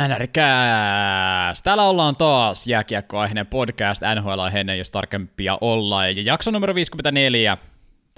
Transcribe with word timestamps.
NRKääs! 0.00 1.62
Täällä 1.62 1.84
ollaan 1.84 2.16
taas 2.16 2.66
jääkiekkoaiheinen 2.66 3.46
podcast 3.46 4.02
NHL-aiheinen, 4.14 4.78
jos 4.78 4.90
tarkempia 4.90 5.58
ollaan. 5.60 6.16
Ja 6.16 6.22
jakso 6.22 6.50
numero 6.50 6.74
54. 6.74 7.56
Tämä 7.56 7.66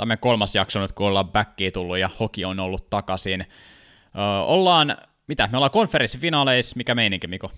on 0.04 0.08
meidän 0.08 0.18
kolmas 0.18 0.54
jakso 0.54 0.80
nyt, 0.80 0.92
kun 0.92 1.06
ollaan 1.06 1.28
backiin 1.28 1.72
tullut 1.72 1.98
ja 1.98 2.10
hoki 2.20 2.44
on 2.44 2.60
ollut 2.60 2.90
takaisin. 2.90 3.40
Öö, 3.40 4.24
ollaan, 4.24 4.96
mitä, 5.26 5.48
me 5.52 5.56
ollaan 5.56 5.70
konferenssifinaaleissa, 5.70 6.76
mikä 6.76 6.94
meininki, 6.94 7.26
Miko? 7.26 7.52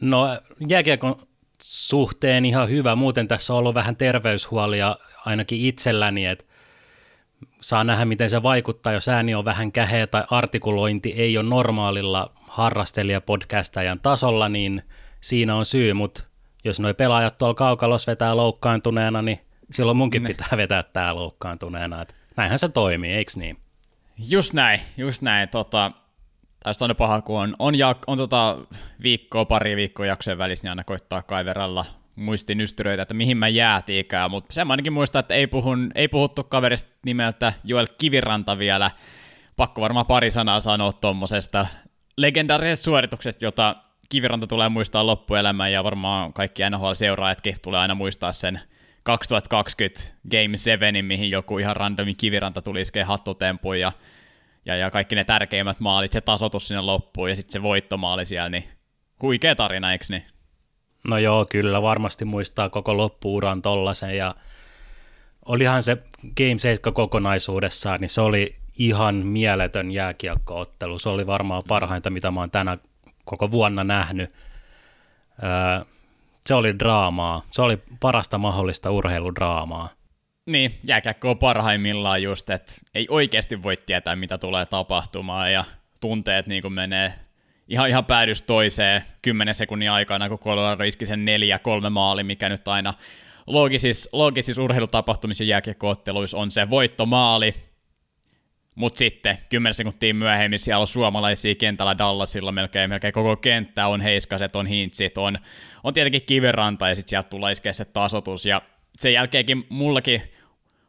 No 0.00 0.28
jääkiekon 0.68 1.16
suhteen 1.62 2.44
ihan 2.44 2.68
hyvä. 2.68 2.96
Muuten 2.96 3.28
tässä 3.28 3.52
on 3.52 3.58
ollut 3.58 3.74
vähän 3.74 3.96
terveyshuolia 3.96 4.96
ainakin 5.24 5.60
itselläni, 5.60 6.26
että 6.26 6.44
saa 7.66 7.84
nähdä, 7.84 8.04
miten 8.04 8.30
se 8.30 8.42
vaikuttaa, 8.42 8.92
jos 8.92 9.08
ääni 9.08 9.34
on 9.34 9.44
vähän 9.44 9.72
käheä 9.72 10.06
tai 10.06 10.24
artikulointi 10.30 11.12
ei 11.16 11.38
ole 11.38 11.48
normaalilla 11.48 12.32
harrastelija-podcastajan 12.48 14.00
tasolla, 14.02 14.48
niin 14.48 14.82
siinä 15.20 15.54
on 15.54 15.64
syy, 15.64 15.92
mutta 15.92 16.22
jos 16.64 16.80
noi 16.80 16.94
pelaajat 16.94 17.38
tuolla 17.38 17.54
kaukalossa 17.54 18.10
vetää 18.10 18.36
loukkaantuneena, 18.36 19.22
niin 19.22 19.40
silloin 19.72 19.96
munkin 19.96 20.22
ne. 20.22 20.28
pitää 20.28 20.48
vetää 20.56 20.82
tää 20.82 21.14
loukkaantuneena. 21.14 22.02
Et 22.02 22.16
näinhän 22.36 22.58
se 22.58 22.68
toimii, 22.68 23.12
eikö 23.12 23.32
niin? 23.36 23.56
Just 24.30 24.52
näin, 24.52 24.80
just 24.96 25.22
näin. 25.22 25.48
Tota, 25.48 25.92
tästä 26.62 26.84
on 26.84 26.96
paha, 26.96 27.22
kun 27.22 27.40
on, 27.40 27.56
on, 27.58 27.74
jak, 27.74 27.98
on 28.06 28.18
tota 28.18 28.58
viikkoa, 29.02 29.44
pari 29.44 29.76
viikkoa 29.76 30.06
jaksojen 30.06 30.38
välissä, 30.38 30.64
niin 30.64 30.70
aina 30.70 30.84
koittaa 30.84 31.22
kaiveralla 31.22 31.84
muistin 32.16 32.60
ystyröitä, 32.60 33.02
että 33.02 33.14
mihin 33.14 33.36
mä 33.36 33.48
jäätiikään, 33.48 34.30
mutta 34.30 34.54
sen 34.54 34.70
ainakin 34.70 34.92
muistaa, 34.92 35.20
että 35.20 35.34
ei, 35.34 35.46
puhun, 35.46 35.90
ei 35.94 36.08
puhuttu 36.08 36.44
kaverista 36.44 36.90
nimeltä 37.06 37.52
Joel 37.64 37.86
Kiviranta 37.98 38.58
vielä. 38.58 38.90
Pakko 39.56 39.80
varmaan 39.80 40.06
pari 40.06 40.30
sanaa 40.30 40.60
sanoa 40.60 40.92
tuommoisesta 40.92 41.66
legendaarisesta 42.16 42.84
suorituksesta, 42.84 43.44
jota 43.44 43.74
Kiviranta 44.08 44.46
tulee 44.46 44.68
muistaa 44.68 45.06
loppuelämään, 45.06 45.72
ja 45.72 45.84
varmaan 45.84 46.32
kaikki 46.32 46.62
NHL-seuraajatkin 46.62 47.56
tulee 47.62 47.80
aina 47.80 47.94
muistaa 47.94 48.32
sen 48.32 48.60
2020 49.02 50.00
Game 50.30 50.56
7, 50.56 51.04
mihin 51.04 51.30
joku 51.30 51.58
ihan 51.58 51.76
randomi 51.76 52.14
Kiviranta 52.14 52.62
tuli 52.62 52.80
iskee 52.80 53.02
hattutempuun, 53.02 53.80
ja, 53.80 53.92
ja, 54.64 54.76
ja 54.76 54.90
kaikki 54.90 55.14
ne 55.14 55.24
tärkeimmät 55.24 55.80
maalit, 55.80 56.12
se 56.12 56.20
tasotus 56.20 56.68
sinne 56.68 56.80
loppuun, 56.80 57.28
ja 57.28 57.36
sitten 57.36 57.52
se 57.52 57.62
voittomaali 57.62 58.26
siellä, 58.26 58.48
niin 58.48 58.64
huikea 59.22 59.56
tarina, 59.56 59.92
eikö 59.92 60.04
niin? 60.08 60.35
No 61.08 61.18
joo, 61.18 61.46
kyllä 61.50 61.82
varmasti 61.82 62.24
muistaa 62.24 62.68
koko 62.68 62.96
loppuuran 62.96 63.62
tollasen 63.62 64.16
ja 64.16 64.34
olihan 65.44 65.82
se 65.82 65.96
Game 66.36 66.58
7 66.58 66.94
kokonaisuudessaan, 66.94 68.00
niin 68.00 68.08
se 68.08 68.20
oli 68.20 68.56
ihan 68.78 69.14
mieletön 69.14 69.90
jääkiekkoottelu. 69.90 70.98
Se 70.98 71.08
oli 71.08 71.26
varmaan 71.26 71.62
parhainta, 71.68 72.10
mitä 72.10 72.30
mä 72.30 72.40
oon 72.40 72.50
tänä 72.50 72.78
koko 73.24 73.50
vuonna 73.50 73.84
nähnyt. 73.84 74.30
Öö, 75.42 75.84
se 76.46 76.54
oli 76.54 76.78
draamaa. 76.78 77.42
Se 77.50 77.62
oli 77.62 77.78
parasta 78.00 78.38
mahdollista 78.38 78.90
urheiludraamaa. 78.90 79.88
Niin, 80.46 80.78
jääkiekko 80.84 81.30
on 81.30 81.38
parhaimmillaan 81.38 82.22
just, 82.22 82.50
että 82.50 82.72
ei 82.94 83.06
oikeasti 83.10 83.62
voi 83.62 83.76
tietää, 83.76 84.16
mitä 84.16 84.38
tulee 84.38 84.66
tapahtumaan 84.66 85.52
ja 85.52 85.64
tunteet 86.00 86.46
niin 86.46 86.62
kuin 86.62 86.74
menee 86.74 87.12
ihan, 87.68 87.88
ihan 87.88 88.04
päädys 88.04 88.42
toiseen 88.42 89.02
10 89.22 89.54
sekunnin 89.54 89.90
aikana, 89.90 90.28
kun 90.28 90.38
Colorado 90.38 90.84
iski 90.84 91.06
sen 91.06 91.24
neljä 91.24 91.58
kolme 91.58 91.90
maali, 91.90 92.24
mikä 92.24 92.48
nyt 92.48 92.68
aina 92.68 92.94
loogisissa, 93.46 94.10
loogisissa 94.12 94.62
urheilutapahtumissa 94.62 95.44
ja 95.44 95.48
jääkiekkootteluissa 95.48 96.38
on 96.38 96.50
se 96.50 96.70
voittomaali, 96.70 97.54
mutta 98.74 98.98
sitten 98.98 99.38
10 99.48 99.74
sekuntia 99.74 100.14
myöhemmin 100.14 100.58
siellä 100.58 100.80
on 100.80 100.86
suomalaisia 100.86 101.54
kentällä 101.54 101.98
Dallasilla, 101.98 102.52
melkein, 102.52 102.90
melkein 102.90 103.12
koko 103.12 103.36
kenttä 103.36 103.86
on 103.86 104.00
heiskaset, 104.00 104.56
on 104.56 104.66
hintsit, 104.66 105.18
on, 105.18 105.38
on 105.84 105.94
tietenkin 105.94 106.22
kiveranta 106.22 106.88
ja 106.88 106.94
sitten 106.94 107.10
sieltä 107.10 107.28
tulee 107.28 107.52
iskeä 107.52 107.72
se 107.72 107.84
tasotus 107.84 108.46
ja 108.46 108.62
sen 108.98 109.12
jälkeenkin 109.12 109.66
mullakin 109.68 110.22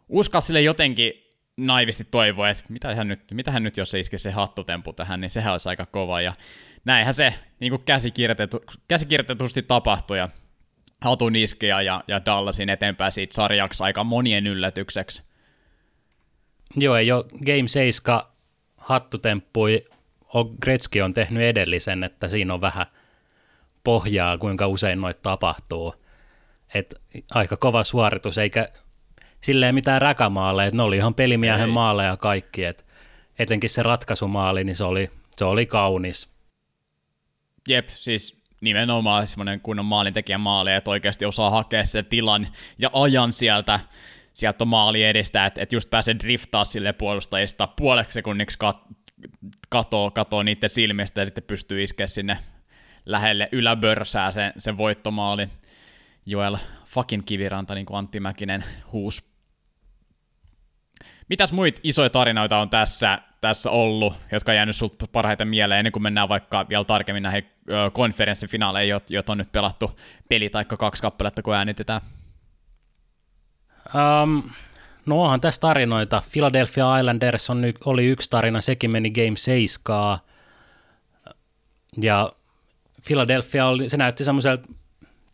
uskal 0.10 0.42
sille 0.42 0.62
jotenkin 0.62 1.14
naivisti 1.58 2.08
toivoa, 2.12 2.50
että 2.50 2.64
mitähän 2.70 3.08
nyt, 3.08 3.22
mitähän 3.34 3.64
nyt 3.64 3.78
jos 3.78 3.92
se 3.92 4.00
iskisi 4.00 4.24
se 4.24 4.32
hattutempu 4.32 4.94
tähän, 4.94 5.22
niin 5.22 5.30
sehän 5.30 5.52
olisi 5.52 5.70
aika 5.70 5.86
kova. 5.86 6.22
Ja 6.22 6.34
näinhän 6.88 7.14
se 7.14 7.34
niin 7.60 7.70
kuin 7.72 7.84
käsikirjoitetu, 7.86 8.64
käsikirjoitetusti 8.88 9.62
tapahtui 9.62 10.18
ja 10.18 10.30
hatun 11.02 11.36
iskeä 11.36 11.82
ja, 11.82 12.04
ja 12.08 12.26
Dallasin 12.26 12.70
eteenpäin 12.70 13.12
siitä 13.12 13.36
sarjaksi 13.36 13.84
aika 13.84 14.04
monien 14.04 14.48
yllätykseksi. 14.48 15.24
Joo, 16.76 16.96
ei 16.96 17.12
ole 17.12 17.26
Game 17.46 17.68
7 17.68 18.22
hattutemppui, 18.78 19.86
Gretzky 20.62 21.02
on 21.02 21.14
tehnyt 21.14 21.44
edellisen, 21.44 22.04
että 22.04 22.28
siinä 22.28 22.54
on 22.54 22.62
vähän 22.62 22.86
pohjaa, 23.84 24.38
kuinka 24.38 24.68
usein 24.68 25.02
noita 25.02 25.20
tapahtuu. 25.24 25.96
Et 26.74 27.02
aika 27.34 27.58
kova 27.58 27.84
suoritus, 27.84 28.38
eikä 28.38 28.70
silleen 29.42 29.76
mitään 29.76 30.02
räkämaaleja, 30.02 30.72
ne 30.74 30.84
oli 30.84 30.98
ihan 30.98 31.14
pelimiehen 31.14 31.70
Ei. 31.70 31.74
maaleja 31.74 32.18
kaikki, 32.18 32.66
et 32.66 32.86
etenkin 33.40 33.70
se 33.70 33.84
ratkaisumaali, 33.84 34.64
niin 34.64 34.76
se 34.76 34.84
oli, 34.84 35.10
se 35.38 35.46
oli 35.46 35.66
kaunis. 35.66 36.37
Jep, 37.68 37.90
siis 37.90 38.42
nimenomaan 38.62 39.28
semmoinen 39.28 39.62
kunnon 39.62 39.86
maalintekijän 39.86 40.42
maali, 40.42 40.74
että 40.74 40.92
oikeasti 40.92 41.26
osaa 41.26 41.50
hakea 41.50 41.86
sen 41.86 42.06
tilan 42.06 42.48
ja 42.80 42.90
ajan 42.94 43.34
sieltä, 43.34 43.80
sieltä 44.34 44.66
maali 44.66 45.04
edestä, 45.04 45.46
että, 45.46 45.62
että 45.62 45.76
just 45.76 45.90
pääsee 45.90 46.16
driftaa 46.20 46.66
sille 46.66 46.94
puolustajista 46.94 47.68
puoleksi 47.68 48.14
sekunniksi 48.14 48.58
kat- 48.64 48.96
katoo, 49.70 50.12
katoo 50.12 50.44
niiden 50.44 50.70
silmistä 50.70 51.22
ja 51.22 51.26
sitten 51.26 51.44
pystyy 51.44 51.84
iskeä 51.84 52.08
sinne 52.08 52.38
lähelle 53.06 53.50
yläbörsää 53.52 54.32
sen, 54.32 54.54
sen 54.58 54.78
voittomaali. 54.78 55.50
Joel 56.26 56.58
fucking 56.86 57.24
kiviranta, 57.26 57.76
niin 57.76 57.86
kuin 57.86 57.98
Antti 57.98 58.20
Mäkinen 58.20 58.64
huus. 58.92 59.32
Mitäs 61.30 61.52
muita 61.52 61.82
isoja 61.84 62.10
tarinoita 62.10 62.58
on 62.58 62.70
tässä, 62.70 63.20
tässä 63.42 63.72
ollut, 63.72 64.14
jotka 64.32 64.52
on 64.52 64.56
jäänyt 64.56 64.76
sulta 64.76 65.06
parhaiten 65.12 65.48
mieleen, 65.48 65.80
ennen 65.80 65.92
kuin 65.92 66.04
mennään 66.04 66.30
vaikka 66.30 66.66
vielä 66.70 66.84
tarkemmin 66.84 67.24
näihin 67.24 67.46
konferenssifinaaleihin, 67.94 68.96
joita 69.10 69.32
on 69.32 69.38
nyt 69.38 69.52
pelattu 69.52 70.00
peli 70.30 70.50
tai 70.50 70.66
kaksi 70.66 71.02
kappaletta, 71.02 71.42
kun 71.42 71.56
äänitetään? 71.56 72.02
Um, 73.96 74.44
no 75.06 75.24
onhan 75.24 75.42
tässä 75.42 75.62
tarinoita. 75.62 76.24
Philadelphia 76.32 76.98
Islanders 76.98 77.50
on, 77.50 77.64
oli 77.86 78.06
yksi 78.06 78.30
tarina, 78.30 78.62
sekin 78.62 78.92
meni 78.92 79.12
Game 79.12 79.38
7. 79.38 80.18
Ja 82.02 82.32
Philadelphia 83.06 83.68
oli, 83.68 83.90
se 83.90 83.98
näytti 83.98 84.26
semmoiselta 84.26 84.68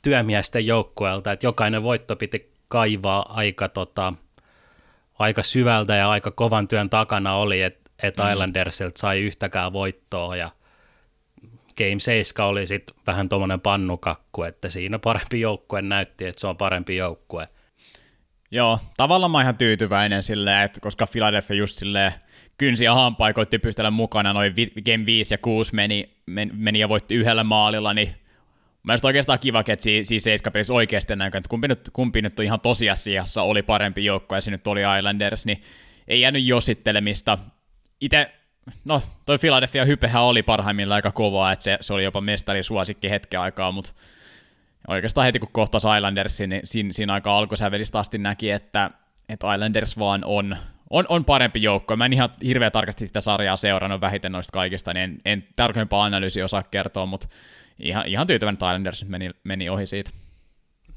työmiesten 0.02 0.66
joukkueelta, 0.66 1.32
että 1.32 1.46
jokainen 1.46 1.84
voitto 1.84 2.16
piti 2.16 2.54
kaivaa 2.68 3.26
aika, 3.30 3.70
tota, 3.70 4.14
aika 5.20 5.44
syvältä 5.44 5.96
ja 5.96 6.10
aika 6.10 6.32
kovan 6.32 6.68
työn 6.68 6.90
takana 6.90 7.36
oli, 7.36 7.62
että 7.62 7.83
et 8.04 8.18
mm. 8.18 8.32
Islandersilta 8.32 9.00
sai 9.00 9.22
yhtäkään 9.22 9.74
voittoa 9.74 10.36
ja 10.36 10.50
Game 11.78 12.00
7 12.00 12.48
oli 12.48 12.68
sitten 12.68 12.96
vähän 13.08 13.30
tuommoinen 13.30 13.62
pannukakku, 13.62 14.44
että 14.44 14.70
siinä 14.70 15.00
parempi 15.00 15.42
joukkue 15.42 15.82
näytti, 15.82 16.26
että 16.26 16.42
se 16.42 16.48
on 16.48 16.58
parempi 16.58 16.96
joukkue. 16.96 17.50
Joo, 18.52 18.80
tavallaan 18.98 19.32
mä 19.32 19.42
ihan 19.42 19.58
tyytyväinen 19.58 20.24
silleen, 20.24 20.64
että 20.64 20.80
koska 20.80 21.08
Philadelphia 21.08 21.58
just 21.58 21.78
silleen 21.78 22.14
kynsi 22.58 22.86
ja 22.86 22.94
hampaa 22.94 23.34
koitti 23.34 23.60
pystellä 23.60 23.92
mukana, 23.92 24.34
noin 24.34 24.54
Game 24.86 25.06
5 25.06 25.34
ja 25.34 25.38
6 25.38 25.76
meni, 25.76 26.10
meni 26.54 26.80
ja 26.80 26.90
voitti 26.90 27.16
yhdellä 27.16 27.44
maalilla, 27.44 27.94
niin 27.94 28.16
Mä 28.84 28.96
oikeastaan 29.04 29.40
kiva, 29.40 29.60
että 29.60 29.84
siinä, 29.84 30.04
siinä 30.04 30.20
seiskapelissä 30.20 30.74
oikeasti 30.74 31.16
näin, 31.16 31.38
että 31.38 31.50
kumpi 31.50 31.68
nyt, 31.68 31.90
kumpi 31.94 32.22
nyt 32.22 32.40
on 32.40 32.46
ihan 32.46 32.60
tosiasiassa 32.60 33.42
oli 33.42 33.64
parempi 33.64 34.06
joukko 34.06 34.36
ja 34.36 34.42
se 34.42 34.52
nyt 34.52 34.68
oli 34.68 34.82
Islanders, 34.98 35.46
niin 35.46 35.62
ei 36.08 36.22
jäänyt 36.22 36.44
josittelemista. 36.44 37.38
Itse, 38.02 38.32
no 38.86 39.02
toi 39.26 39.38
Philadelphia 39.38 39.86
hypehän 39.86 40.24
oli 40.24 40.44
parhaimmillaan 40.44 40.96
aika 40.96 41.12
kovaa, 41.12 41.52
että 41.52 41.64
se, 41.64 41.78
se 41.82 41.94
oli 41.94 42.04
jopa 42.04 42.22
suosikki 42.62 43.10
hetken 43.10 43.40
aikaa, 43.40 43.72
mutta 43.72 43.92
oikeastaan 44.88 45.26
heti 45.26 45.40
kun 45.40 45.50
kohtasi 45.52 45.88
Islandersin, 45.98 46.50
niin 46.50 46.62
siinä, 46.64 46.94
siinä 46.94 47.14
aika 47.14 47.38
alkusävelistä 47.38 48.00
asti 48.00 48.18
näki, 48.18 48.52
että, 48.52 48.92
että 49.30 49.54
Islanders 49.54 50.00
vaan 50.00 50.24
on, 50.26 50.58
on, 50.90 51.06
on 51.10 51.26
parempi 51.26 51.62
joukko. 51.62 51.96
Mä 51.96 52.06
en 52.06 52.14
ihan 52.14 52.30
hirveän 52.44 52.72
tarkasti 52.72 53.06
sitä 53.06 53.22
sarjaa 53.22 53.58
seurannut 53.58 54.02
vähiten 54.02 54.32
noista 54.32 54.52
kaikista, 54.52 54.94
niin 54.94 55.04
en, 55.04 55.18
en 55.26 55.48
tarkempaa 55.56 56.06
analyysiä 56.06 56.46
osaa 56.46 56.64
kertoa, 56.64 57.06
mutta 57.06 57.28
ihan, 57.80 58.08
ihan 58.08 58.28
tyytyväinen, 58.28 58.56
että 58.56 58.66
Islanders 58.66 59.06
meni, 59.06 59.30
meni 59.44 59.70
ohi 59.70 59.86
siitä. 59.86 60.12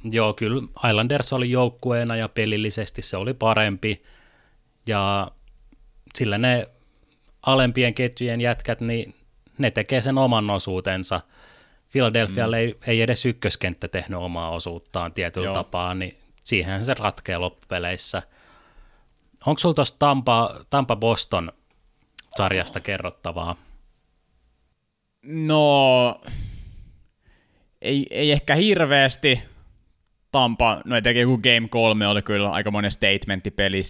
Joo, 0.04 0.32
kyllä 0.32 0.62
Islanders 0.88 1.32
oli 1.32 1.50
joukkueena 1.50 2.16
ja 2.16 2.28
pelillisesti 2.28 3.02
se 3.02 3.16
oli 3.16 3.34
parempi. 3.34 4.02
Ja 4.86 5.30
sillä 6.14 6.38
ne 6.38 6.68
alempien 7.46 7.94
ketjujen 7.94 8.40
jätkät, 8.40 8.80
niin 8.80 9.14
ne 9.58 9.70
tekee 9.70 10.00
sen 10.00 10.18
oman 10.18 10.50
osuutensa. 10.50 11.20
Philadelphialle 11.92 12.56
mm. 12.56 12.60
ei, 12.60 12.76
ei 12.86 13.02
edes 13.02 13.26
ykköskenttä 13.26 13.88
tehnyt 13.88 14.18
omaa 14.18 14.50
osuuttaan 14.50 15.12
tietyllä 15.12 15.46
Joo. 15.46 15.54
tapaa, 15.54 15.94
niin 15.94 16.18
siihen 16.44 16.84
se 16.84 16.94
ratkeaa 16.94 17.40
loppupeleissä. 17.40 18.22
Onko 19.46 19.58
sinulla 19.58 19.74
tuosta 19.74 19.98
Tampa, 19.98 20.54
Tampa 20.70 20.96
Boston 20.96 21.52
sarjasta 22.36 22.80
kerrottavaa? 22.80 23.56
No, 25.22 26.20
ei, 27.82 28.06
ei 28.10 28.32
ehkä 28.32 28.54
hirveästi. 28.54 29.42
Tampa, 30.32 30.82
no 30.84 30.96
etenkin 30.96 31.20
joku 31.20 31.38
Game 31.38 31.68
3 31.68 32.06
oli 32.06 32.22
kyllä 32.22 32.50
aika 32.50 32.70
monen 32.70 32.90
statementti 32.90 33.50
peli, 33.50 33.80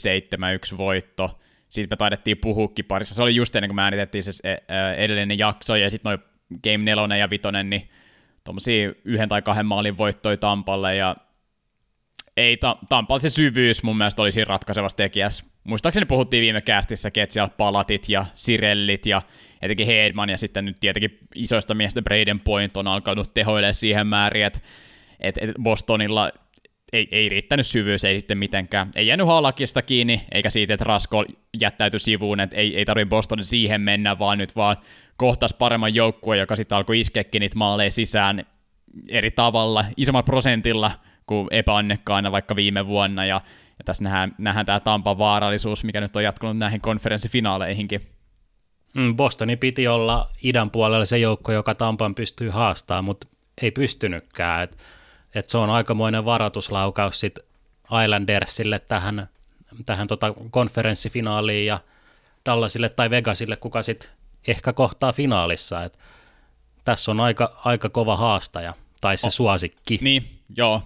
7-1 0.74 0.76
voitto. 0.78 1.38
Siitä 1.68 1.92
me 1.92 1.96
taidettiin 1.96 2.38
puhuukin 2.38 2.84
parissa. 2.84 3.14
Se 3.14 3.22
oli 3.22 3.34
just 3.34 3.56
ennen 3.56 3.68
kuin 3.68 3.76
me 3.76 3.82
äänitettiin 3.82 4.24
se 4.24 4.32
edellinen 4.96 5.38
jakso, 5.38 5.76
ja 5.76 5.90
sitten 5.90 6.10
noin 6.10 6.18
Game 6.62 6.84
4 6.84 7.16
ja 7.16 7.30
5, 7.30 7.42
niin 7.64 7.90
tuommoisia 8.44 8.92
yhden 9.04 9.28
tai 9.28 9.42
kahden 9.42 9.66
maalin 9.66 9.98
voittoi 9.98 10.36
Tampalle, 10.36 10.96
ja 10.96 11.16
ei, 12.36 12.56
ta- 12.56 12.78
Tampalla 12.88 13.18
se 13.18 13.30
syvyys 13.30 13.82
mun 13.82 13.98
mielestä 13.98 14.22
oli 14.22 14.32
siinä 14.32 14.48
ratkaisevassa 14.48 14.96
tekijässä. 14.96 15.44
Muistaakseni 15.64 16.06
puhuttiin 16.06 16.42
viime 16.42 16.60
kästissä, 16.60 17.08
että 17.08 17.32
siellä 17.32 17.50
Palatit 17.56 18.08
ja 18.08 18.26
Sirellit 18.34 19.06
ja 19.06 19.22
etenkin 19.62 19.86
Hedman 19.86 20.28
ja 20.28 20.38
sitten 20.38 20.64
nyt 20.64 20.76
tietenkin 20.80 21.18
isoista 21.34 21.74
miestä 21.74 22.02
Braden 22.02 22.40
Point 22.40 22.76
on 22.76 22.86
alkanut 22.86 23.34
tehoille 23.34 23.72
siihen 23.72 24.06
määrin, 24.06 24.44
että 24.44 24.60
et, 25.20 25.38
et 25.38 25.50
Bostonilla 25.62 26.30
ei, 26.92 27.08
ei 27.10 27.28
riittänyt 27.28 27.66
syvyys, 27.66 28.04
ei 28.04 28.20
sitten 28.20 28.38
mitenkään. 28.38 28.90
Ei 28.96 29.06
jäänyt 29.06 29.26
halakista 29.26 29.82
kiinni, 29.82 30.22
eikä 30.32 30.50
siitä, 30.50 30.74
että 30.74 30.84
Rasko 30.84 31.24
jättäytyi 31.60 32.00
sivuun, 32.00 32.40
että 32.40 32.56
ei, 32.56 32.76
ei 32.76 32.84
tarvitse 32.84 33.08
Bostonin 33.08 33.44
siihen 33.44 33.80
mennä, 33.80 34.18
vaan 34.18 34.38
nyt 34.38 34.56
vaan 34.56 34.76
kohtas 35.16 35.54
paremman 35.54 35.94
joukkueen, 35.94 36.40
joka 36.40 36.56
sitten 36.56 36.76
alkoi 36.76 37.00
iskeäkin 37.00 37.40
niitä 37.40 37.58
maaleja 37.58 37.90
sisään 37.90 38.46
eri 39.08 39.30
tavalla, 39.30 39.84
isommalla 39.96 40.22
prosentilla 40.22 40.90
kuin 41.26 41.48
epäonnekkaana 41.50 42.32
vaikka 42.32 42.56
viime 42.56 42.86
vuonna, 42.86 43.26
ja, 43.26 43.40
ja 43.78 43.84
tässä 43.84 44.04
nähdään, 44.04 44.34
nähdään 44.40 44.66
tämä 44.66 44.80
Tampan 44.80 45.18
vaarallisuus, 45.18 45.84
mikä 45.84 46.00
nyt 46.00 46.16
on 46.16 46.24
jatkunut 46.24 46.58
näihin 46.58 46.80
konferenssifinaaleihinkin. 46.80 48.00
Mm, 48.94 49.16
Bostoni 49.16 49.56
piti 49.56 49.88
olla 49.88 50.30
idän 50.42 50.70
puolella 50.70 51.04
se 51.04 51.18
joukko, 51.18 51.52
joka 51.52 51.74
Tampan 51.74 52.14
pystyy 52.14 52.48
haastamaan, 52.50 53.04
mutta 53.04 53.26
ei 53.62 53.70
pystynytkään. 53.70 54.62
Et, 54.62 54.78
et 55.36 55.48
se 55.48 55.58
on 55.58 55.70
aikamoinen 55.70 56.24
varoituslaukaus 56.24 57.20
sit 57.20 57.38
Islandersille 58.04 58.78
tähän, 58.78 59.28
tähän 59.86 60.06
tota 60.08 60.34
konferenssifinaaliin 60.50 61.66
ja 61.66 61.78
Dallasille 62.46 62.88
tai 62.88 63.10
Vegasille, 63.10 63.56
kuka 63.56 63.82
sitten 63.82 64.10
ehkä 64.48 64.72
kohtaa 64.72 65.12
finaalissa. 65.12 65.84
Et 65.84 65.98
tässä 66.84 67.10
on 67.10 67.20
aika, 67.20 67.60
aika 67.64 67.88
kova 67.88 68.16
haastaja, 68.16 68.74
tai 69.00 69.16
se 69.16 69.26
oh. 69.26 69.32
suosikki. 69.32 69.98
Niin, 70.02 70.40
joo. 70.56 70.82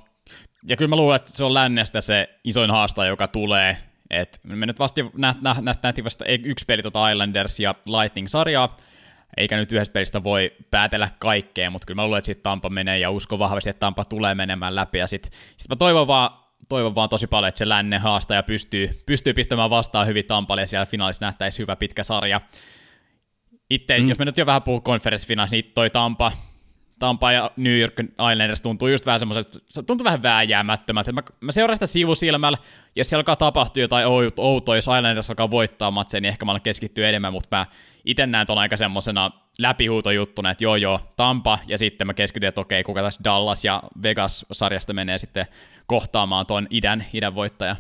Ja 0.69 0.77
kyllä 0.77 0.89
mä 0.89 0.97
luulen, 0.97 1.17
että 1.17 1.33
se 1.33 1.45
on 1.45 1.55
lännestä 1.55 2.01
se 2.01 2.29
isoin 2.45 2.71
haastaja, 2.71 3.09
joka 3.09 3.29
tulee, 3.29 3.77
et 4.11 4.41
me 4.43 4.67
nyt 4.67 4.79
vasta 4.79 5.01
nä, 5.17 5.35
nä, 5.41 5.57
nä, 5.61 5.75
nähtiin 5.83 6.05
vasta 6.05 6.25
yksi 6.45 6.65
peli 6.65 6.83
tuota 6.83 7.11
Islanders 7.11 7.61
ja 7.61 7.75
Lightning-sarjaa, 7.87 8.77
eikä 9.37 9.57
nyt 9.57 9.73
yhdestä 9.73 9.93
pelistä 9.93 10.25
voi 10.25 10.53
päätellä 10.71 11.09
kaikkea, 11.19 11.71
mutta 11.71 11.87
kyllä 11.87 11.97
mä 11.97 12.05
luulen, 12.05 12.19
että 12.19 12.27
sitten 12.27 12.43
Tampa 12.43 12.69
menee 12.69 12.99
ja 12.99 13.11
uskon 13.11 13.39
vahvasti, 13.39 13.71
että 13.71 13.81
Tampa 13.81 14.05
tulee 14.05 14.35
menemään 14.35 14.75
läpi. 14.75 14.99
Ja 14.99 15.07
sitten 15.07 15.33
sit 15.57 15.69
mä 15.69 15.77
toivon 15.77 16.07
vaan, 16.07 16.31
toivon 16.69 16.95
vaan 16.95 17.09
tosi 17.09 17.27
paljon, 17.27 17.49
että 17.49 17.59
se 17.59 17.69
lännen 17.69 18.01
haastaja 18.01 18.43
pystyy, 18.43 19.03
pystyy 19.07 19.35
pistämään 19.35 19.71
vastaan 19.71 20.07
hyvin 20.07 20.25
Tampalle 20.25 20.63
ja 20.63 20.67
siellä 20.67 20.87
finaalissa 20.87 21.25
nähtäisi 21.25 21.59
hyvä 21.59 21.77
pitkä 21.77 22.03
sarja. 22.03 22.41
Itse, 23.71 23.99
mm. 23.99 24.09
jos 24.09 24.19
me 24.19 24.25
nyt 24.25 24.39
jo 24.39 24.47
vähän 24.47 24.63
puhuu 24.63 24.81
konferenssifinaalissa, 24.81 25.57
niin 25.57 25.73
toi 25.75 25.91
Tampa, 25.91 26.33
Tampa 26.99 27.33
ja 27.33 27.51
New 27.57 27.79
York 27.79 28.01
Islanders 28.01 28.63
tuntuu 28.63 28.89
just 28.89 29.07
vähän 29.07 29.21
semmoiselta, 29.21 29.59
se 29.71 29.83
tuntuu 29.83 30.05
vähän 30.05 30.23
vääjäämättömältä. 30.23 31.13
Mä, 31.13 31.23
mä 31.41 31.53
seuraan 31.53 31.77
sitä 31.77 31.87
sivusilmällä, 31.87 32.59
ja 32.97 33.05
siellä 33.05 33.21
alkaa 33.21 33.37
tapahtua 33.37 33.81
jotain 33.81 34.07
outoa, 34.37 34.77
jos 34.77 34.85
Islanders 34.85 35.31
alkaa 35.31 35.51
voittaa 35.51 35.91
matseja, 35.91 36.21
niin 36.21 36.29
ehkä 36.29 36.45
mä 36.45 36.53
alan 36.53 36.63
keskittyä 36.63 37.09
enemmän, 37.09 37.33
mutta 37.33 37.57
mä 37.57 37.67
itse 38.05 38.27
näen 38.27 38.47
ton 38.47 38.59
aika 38.59 38.77
semmoisena 38.77 39.31
läpihuutojuttuna, 39.59 40.51
että 40.51 40.65
joo 40.65 40.77
joo, 40.77 41.01
Tampa, 41.17 41.59
ja 41.67 41.79
sitten 41.79 42.07
mä 42.07 42.15
keskityn, 42.15 42.49
että 42.49 42.61
okei, 42.61 42.85
kuka 42.85 43.03
tässä 43.03 43.21
Dallas 43.25 43.65
ja 43.65 43.83
Vegas-sarjasta 44.03 44.93
menee 44.93 45.19
sitten 45.19 45.47
kohtaamaan 45.87 46.47
ton 46.47 46.67
idän, 46.71 47.05
idän 47.13 47.35
voittaja. 47.35 47.77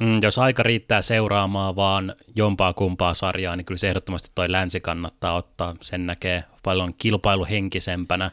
Mm, 0.00 0.22
jos 0.22 0.38
aika 0.38 0.62
riittää 0.62 1.02
seuraamaan 1.02 1.76
vaan 1.76 2.14
jompaa 2.36 2.72
kumpaa 2.72 3.14
sarjaa, 3.14 3.56
niin 3.56 3.64
kyllä 3.64 3.78
se 3.78 3.88
ehdottomasti 3.88 4.30
toi 4.34 4.52
länsi 4.52 4.80
kannattaa 4.80 5.34
ottaa. 5.34 5.74
Sen 5.80 6.06
näkee 6.06 6.44
paljon 6.62 6.94
kilpailuhenkisempänä. 6.98 8.30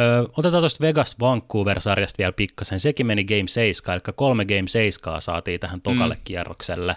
Öö, 0.00 0.24
otetaan 0.36 0.62
tuosta 0.62 0.82
Vegas 0.86 1.16
Vancouver-sarjasta 1.20 2.18
vielä 2.18 2.32
pikkasen. 2.32 2.80
Sekin 2.80 3.06
meni 3.06 3.24
Game 3.24 3.48
7, 3.48 3.94
eli 3.94 4.14
kolme 4.16 4.44
Game 4.44 4.68
7 4.68 5.22
saatiin 5.22 5.60
tähän 5.60 5.80
tokalle 5.80 6.14
mm. 6.14 6.20
kierrokselle. 6.24 6.96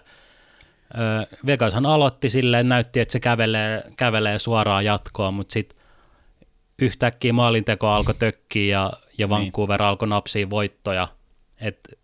Vegashan 1.46 1.86
aloitti 1.86 2.30
silleen, 2.30 2.70
näytti, 2.70 3.00
että 3.00 3.12
se 3.12 3.20
kävelee, 3.20 3.84
kävelee 3.98 4.40
suoraan 4.40 4.86
jatkoa, 4.86 5.32
mutta 5.32 5.54
sitten 5.54 5.80
yhtäkkiä 6.80 7.34
maalinteko 7.34 7.88
alkoi 7.88 8.14
tökkiä 8.14 8.78
ja, 8.78 8.92
ja 9.18 9.28
niin. 9.28 9.30
Vancouver 9.30 9.82
niin. 9.82 9.88
alkoi 9.88 10.08
napsia 10.08 10.50
voittoja. 10.50 11.08
Et 11.62 12.00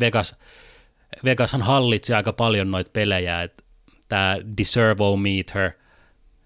Vegas, 0.00 0.36
Vegashan 1.24 1.62
hallitsi 1.62 2.14
aika 2.14 2.32
paljon 2.32 2.70
noita 2.70 2.90
pelejä, 2.92 3.42
että 3.42 3.62
tämä 4.08 4.36
Deservo-meter, 4.58 5.70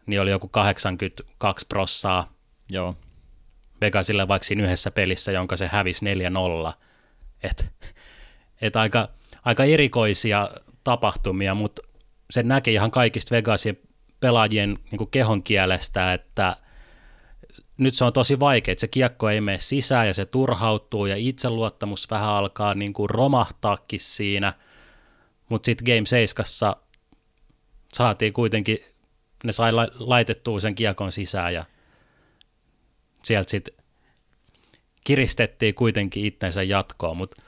niin 0.06 0.20
oli 0.20 0.30
joku 0.30 0.48
82 0.48 1.66
prossaa. 1.66 2.32
Joo. 2.70 2.96
Vegasille 3.80 4.28
vaikka 4.28 4.46
siinä 4.46 4.64
yhdessä 4.64 4.90
pelissä, 4.90 5.32
jonka 5.32 5.56
se 5.56 5.66
hävisi 5.66 6.04
4-0. 6.68 6.72
Et, 7.42 7.68
et 8.60 8.76
aika, 8.76 9.08
aika 9.44 9.64
erikoisia 9.64 10.50
tapahtumia, 10.84 11.54
mutta 11.54 11.82
se 12.30 12.42
näki 12.42 12.72
ihan 12.72 12.90
kaikista 12.90 13.34
Vegasin 13.34 13.80
pelaajien 14.20 14.78
niin 14.90 15.10
kehon 15.10 15.42
kielestä, 15.42 16.12
että 16.12 16.56
nyt 17.78 17.94
se 17.94 18.04
on 18.04 18.12
tosi 18.12 18.40
vaikea, 18.40 18.72
että 18.72 18.80
se 18.80 18.88
kiekko 18.88 19.30
ei 19.30 19.40
mene 19.40 19.60
sisään 19.60 20.06
ja 20.06 20.14
se 20.14 20.24
turhautuu 20.26 21.06
ja 21.06 21.16
itseluottamus 21.16 22.10
vähän 22.10 22.30
alkaa 22.30 22.74
niin 22.74 22.92
kuin 22.92 23.10
romahtaakin 23.10 24.00
siinä, 24.00 24.52
mutta 25.48 25.66
sitten 25.66 25.84
Game 25.84 26.06
7 26.06 26.74
saatiin 27.94 28.32
kuitenkin, 28.32 28.78
ne 29.44 29.52
sai 29.52 29.72
laitettua 29.98 30.60
sen 30.60 30.74
kiekon 30.74 31.12
sisään 31.12 31.54
ja 31.54 31.64
sieltä 33.22 33.50
sitten 33.50 33.74
kiristettiin 35.04 35.74
kuitenkin 35.74 36.24
itsensä 36.24 36.62
jatkoon, 36.62 37.16
mutta 37.16 37.42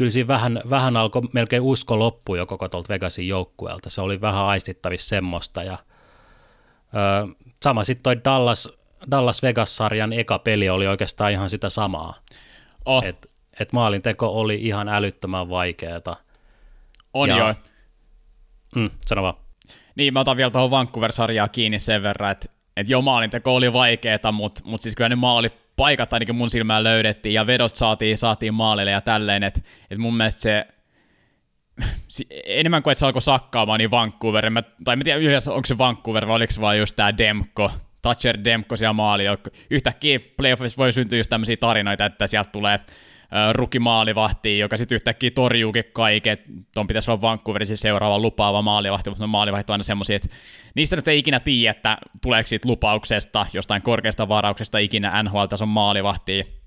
kyllä 0.00 0.10
siinä 0.10 0.28
vähän, 0.28 0.60
vähän 0.70 0.96
alkoi 0.96 1.22
melkein 1.32 1.62
usko 1.62 1.98
loppu 1.98 2.34
jo 2.34 2.46
koko 2.46 2.68
tuolta 2.68 2.88
Vegasin 2.88 3.28
joukkueelta. 3.28 3.90
Se 3.90 4.00
oli 4.00 4.20
vähän 4.20 4.44
aistittavissa 4.44 5.08
semmoista. 5.08 5.62
Ja, 5.62 5.78
ö, 6.94 7.34
sama 7.62 7.84
sitten 7.84 8.02
toi 8.02 8.24
Dallas, 8.24 8.72
Dallas 9.10 9.42
Vegas-sarjan 9.42 10.12
eka 10.12 10.38
peli 10.38 10.68
oli 10.68 10.86
oikeastaan 10.86 11.32
ihan 11.32 11.50
sitä 11.50 11.68
samaa. 11.68 12.14
Oh. 12.84 13.04
Et, 13.04 13.30
et 13.60 13.72
maalinteko 13.72 14.26
oli 14.26 14.54
ihan 14.54 14.88
älyttömän 14.88 15.48
vaikeaa. 15.48 16.16
On 17.14 17.28
ja, 17.28 17.36
joo. 17.36 17.54
Mm, 18.76 18.90
sano 19.06 19.22
vaan. 19.22 19.34
Niin, 19.94 20.12
mä 20.12 20.20
otan 20.20 20.36
vielä 20.36 20.50
tuohon 20.50 20.70
Vancouver-sarjaa 20.70 21.48
kiinni 21.48 21.78
sen 21.78 22.02
verran, 22.02 22.30
että 22.30 22.48
et 22.76 22.88
joo, 22.88 23.02
maalinteko 23.02 23.54
oli 23.54 23.72
vaikeeta, 23.72 24.32
mutta 24.32 24.62
mut 24.64 24.82
siis 24.82 24.96
kyllä 24.96 25.08
ne 25.08 25.16
maali 25.16 25.52
paikat 25.80 26.12
ainakin 26.12 26.34
mun 26.34 26.50
silmään 26.50 26.84
löydettiin 26.84 27.32
ja 27.32 27.46
vedot 27.46 27.76
saatiin, 27.76 28.18
saatiin 28.18 28.54
maalille 28.54 28.90
ja 28.90 29.00
tälleen, 29.00 29.42
että 29.42 29.60
et 29.90 29.98
mun 29.98 30.16
mielestä 30.16 30.40
se 30.40 30.66
enemmän 32.44 32.82
kuin 32.82 32.92
että 32.92 33.00
se 33.00 33.06
alkoi 33.06 33.22
sakkaamaan, 33.22 33.78
niin 33.78 33.90
Vancouver, 33.90 34.50
mä, 34.50 34.62
tai 34.84 34.92
en 34.92 35.04
tiedä 35.04 35.18
yhdessä 35.18 35.52
onko 35.52 35.66
se 35.66 35.78
Vancouver 35.78 36.26
vai 36.26 36.36
oliko 36.36 36.52
se 36.52 36.60
vaan 36.60 36.78
just 36.78 36.96
tämä 36.96 37.18
Demko, 37.18 37.72
Thatcher 38.02 38.44
Demko 38.44 38.76
siellä 38.76 38.92
maali, 38.92 39.24
yhtäkkiä 39.70 40.18
playoffissa 40.36 40.76
voi 40.76 40.92
syntyä 40.92 41.18
just 41.18 41.30
tämmöisiä 41.30 41.56
tarinoita, 41.56 42.04
että 42.04 42.26
sieltä 42.26 42.50
tulee 42.50 42.80
rukimaalivahti, 43.52 44.58
joka 44.58 44.76
sitten 44.76 44.96
yhtäkkiä 44.96 45.30
torjuukin 45.30 45.84
kaiken. 45.92 46.38
Tuon 46.74 46.86
pitäisi 46.86 47.10
olla 47.10 47.20
Vancouverin 47.20 47.66
siis 47.66 47.80
seuraava 47.80 48.18
lupaava 48.18 48.62
maalivahti, 48.62 49.10
mutta 49.10 49.26
maalivahti 49.26 49.72
on 49.72 49.74
aina 49.74 49.82
semmoisia, 49.82 50.16
että 50.16 50.28
niistä 50.74 50.96
nyt 50.96 51.08
ei 51.08 51.18
ikinä 51.18 51.40
tiedä, 51.40 51.70
että 51.70 51.98
tuleeko 52.22 52.46
siitä 52.46 52.68
lupauksesta, 52.68 53.46
jostain 53.52 53.82
korkeasta 53.82 54.28
varauksesta 54.28 54.78
ikinä 54.78 55.22
NHL-tason 55.22 55.68
maalivahti. 55.68 56.60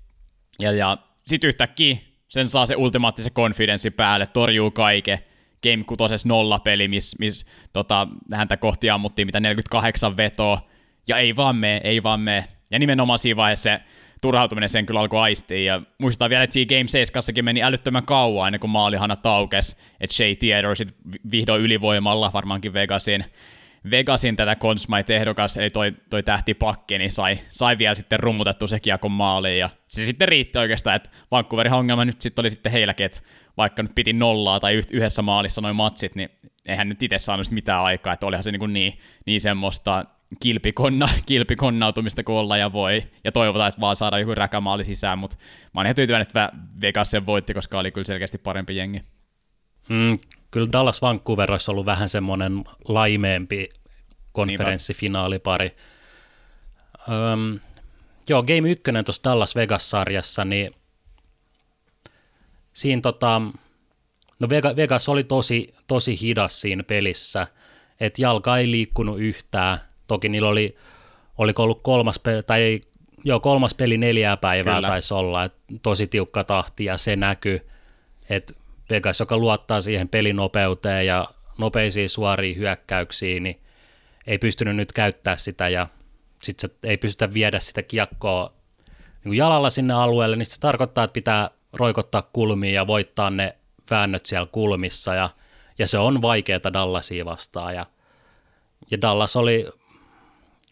Ja, 0.58 0.72
ja 0.72 0.98
sitten 1.22 1.48
yhtäkkiä 1.48 1.96
sen 2.28 2.48
saa 2.48 2.66
se 2.66 2.76
ultimaattisen 2.76 3.32
konfidenssi 3.32 3.90
päälle, 3.90 4.26
torjuu 4.26 4.70
kaiken. 4.70 5.18
Game 5.62 5.84
6 5.84 6.28
nolla 6.28 6.58
peli, 6.58 6.88
missä 6.88 7.16
mis, 7.20 7.46
tota, 7.72 8.08
häntä 8.34 8.56
kohti 8.56 8.90
ammuttiin 8.90 9.28
mitä 9.28 9.40
48 9.40 10.16
vetoa, 10.16 10.68
ja 11.08 11.18
ei 11.18 11.36
vaan 11.36 11.56
me, 11.56 11.80
ei 11.84 12.02
vaan 12.02 12.20
me. 12.20 12.48
Ja 12.70 12.78
nimenomaan 12.78 13.18
siinä 13.18 13.36
vaiheessa 13.36 13.62
se 13.62 13.80
turhautuminen 14.24 14.68
sen 14.68 14.86
kyllä 14.86 15.00
alkoi 15.00 15.20
aistia. 15.20 15.74
Ja 15.74 15.82
muistetaan 15.98 16.30
vielä, 16.30 16.44
että 16.44 16.54
siinä 16.54 16.76
Game 16.76 16.88
7 16.88 17.22
meni 17.42 17.62
älyttömän 17.62 18.06
kauan 18.06 18.48
ennen 18.48 18.60
kuin 18.60 18.70
maalihana 18.70 19.16
taukes, 19.16 19.76
että 20.00 20.16
Shea 20.16 20.34
Theodore 20.38 20.74
sitten 20.74 20.96
vihdoin 21.30 21.62
ylivoimalla 21.62 22.30
varmaankin 22.32 22.72
Vegasin, 22.72 23.24
Vegasin 23.90 24.36
tätä 24.36 24.56
Consmite-ehdokas, 24.56 25.56
eli 25.56 25.70
toi, 25.70 25.92
toi 26.10 26.22
tähtipakki, 26.22 26.98
niin 26.98 27.12
sai, 27.12 27.38
sai 27.48 27.78
vielä 27.78 27.94
sitten 27.94 28.20
rummutettu 28.20 28.66
se 28.66 28.80
kiekon 28.80 29.12
maaliin, 29.12 29.58
ja 29.58 29.70
se 29.86 30.04
sitten 30.04 30.28
riitti 30.28 30.58
oikeastaan, 30.58 30.96
että 30.96 31.10
Vancouverin 31.30 31.72
ongelma 31.72 32.04
nyt 32.04 32.20
sitten 32.20 32.42
oli 32.42 32.50
sitten 32.50 32.72
heilläkin, 32.72 33.06
että 33.06 33.20
vaikka 33.56 33.82
nyt 33.82 33.94
piti 33.94 34.12
nollaa 34.12 34.60
tai 34.60 34.74
yhdessä 34.92 35.22
maalissa 35.22 35.60
noin 35.60 35.76
matsit, 35.76 36.14
niin 36.14 36.28
eihän 36.68 36.88
nyt 36.88 37.02
itse 37.02 37.18
saanut 37.18 37.50
mitään 37.50 37.82
aikaa, 37.82 38.12
että 38.12 38.26
olihan 38.26 38.42
se 38.42 38.52
niin, 38.52 38.72
niin, 38.72 38.98
niin 39.26 39.40
semmoista 39.40 40.04
kilpikonna, 40.40 41.08
kilpikonnautumista 41.26 42.24
kun 42.24 42.34
olla 42.34 42.56
ja 42.56 42.72
voi, 42.72 43.02
ja 43.24 43.32
toivotaan, 43.32 43.68
että 43.68 43.80
vaan 43.80 43.96
saadaan 43.96 44.20
joku 44.20 44.34
räkämaali 44.34 44.84
sisään, 44.84 45.18
mutta 45.18 45.36
mä 45.74 45.80
oon 45.80 45.86
ihan 45.86 45.96
tyytyväinen, 45.96 46.22
että 46.22 46.52
Vegas 46.80 47.10
sen 47.10 47.26
voitti, 47.26 47.54
koska 47.54 47.78
oli 47.78 47.90
kyllä 47.90 48.04
selkeästi 48.04 48.38
parempi 48.38 48.76
jengi. 48.76 49.00
Mm, 49.88 50.16
kyllä 50.50 50.72
Dallas 50.72 51.02
Vancouver 51.02 51.52
olisi 51.52 51.70
ollut 51.70 51.86
vähän 51.86 52.08
semmoinen 52.08 52.64
laimeempi 52.88 53.68
konferenssifinaalipari. 54.32 55.76
Öm, 57.08 57.60
joo, 58.28 58.42
Game 58.42 58.70
1 58.70 58.82
tuossa 59.04 59.24
Dallas 59.24 59.56
Vegas-sarjassa, 59.56 60.44
niin 60.44 60.70
siinä 62.72 63.02
tota, 63.02 63.40
no 64.40 64.48
Vegas 64.76 65.08
oli 65.08 65.24
tosi, 65.24 65.74
tosi 65.86 66.20
hidas 66.20 66.60
siinä 66.60 66.82
pelissä, 66.82 67.46
että 68.00 68.22
jalka 68.22 68.58
ei 68.58 68.70
liikkunut 68.70 69.20
yhtään, 69.20 69.78
toki 70.06 70.28
niillä 70.28 70.48
oli, 70.48 70.76
oliko 71.38 71.62
ollut 71.62 71.82
kolmas, 71.82 72.18
peli, 72.18 72.42
tai 72.42 72.80
joo, 73.24 73.40
kolmas 73.40 73.74
peli 73.74 73.98
neljää 73.98 74.36
päivää 74.36 74.74
Kyllä. 74.74 74.88
taisi 74.88 75.14
olla, 75.14 75.44
että 75.44 75.58
tosi 75.82 76.06
tiukka 76.06 76.44
tahti 76.44 76.84
ja 76.84 76.98
se 76.98 77.16
näkyy, 77.16 77.68
että 78.30 78.54
Vegas, 78.90 79.20
joka 79.20 79.36
luottaa 79.36 79.80
siihen 79.80 80.08
pelinopeuteen 80.08 81.06
ja 81.06 81.26
nopeisiin 81.58 82.08
suoriin 82.08 82.56
hyökkäyksiin, 82.56 83.42
niin 83.42 83.60
ei 84.26 84.38
pystynyt 84.38 84.76
nyt 84.76 84.92
käyttää 84.92 85.36
sitä 85.36 85.68
ja 85.68 85.86
sitten 86.42 86.70
ei 86.82 86.96
pystytä 86.96 87.34
viedä 87.34 87.60
sitä 87.60 87.82
kiekkoa 87.82 88.52
niin 89.24 89.36
jalalla 89.36 89.70
sinne 89.70 89.94
alueelle, 89.94 90.36
niin 90.36 90.46
se 90.46 90.60
tarkoittaa, 90.60 91.04
että 91.04 91.12
pitää 91.12 91.50
roikottaa 91.72 92.22
kulmia 92.32 92.74
ja 92.74 92.86
voittaa 92.86 93.30
ne 93.30 93.56
väännöt 93.90 94.26
siellä 94.26 94.48
kulmissa 94.52 95.14
ja, 95.14 95.30
ja 95.78 95.86
se 95.86 95.98
on 95.98 96.22
vaikeaa 96.22 96.72
Dallasia 96.72 97.24
vastaan 97.24 97.74
ja, 97.74 97.86
ja 98.90 99.00
Dallas 99.00 99.36
oli, 99.36 99.68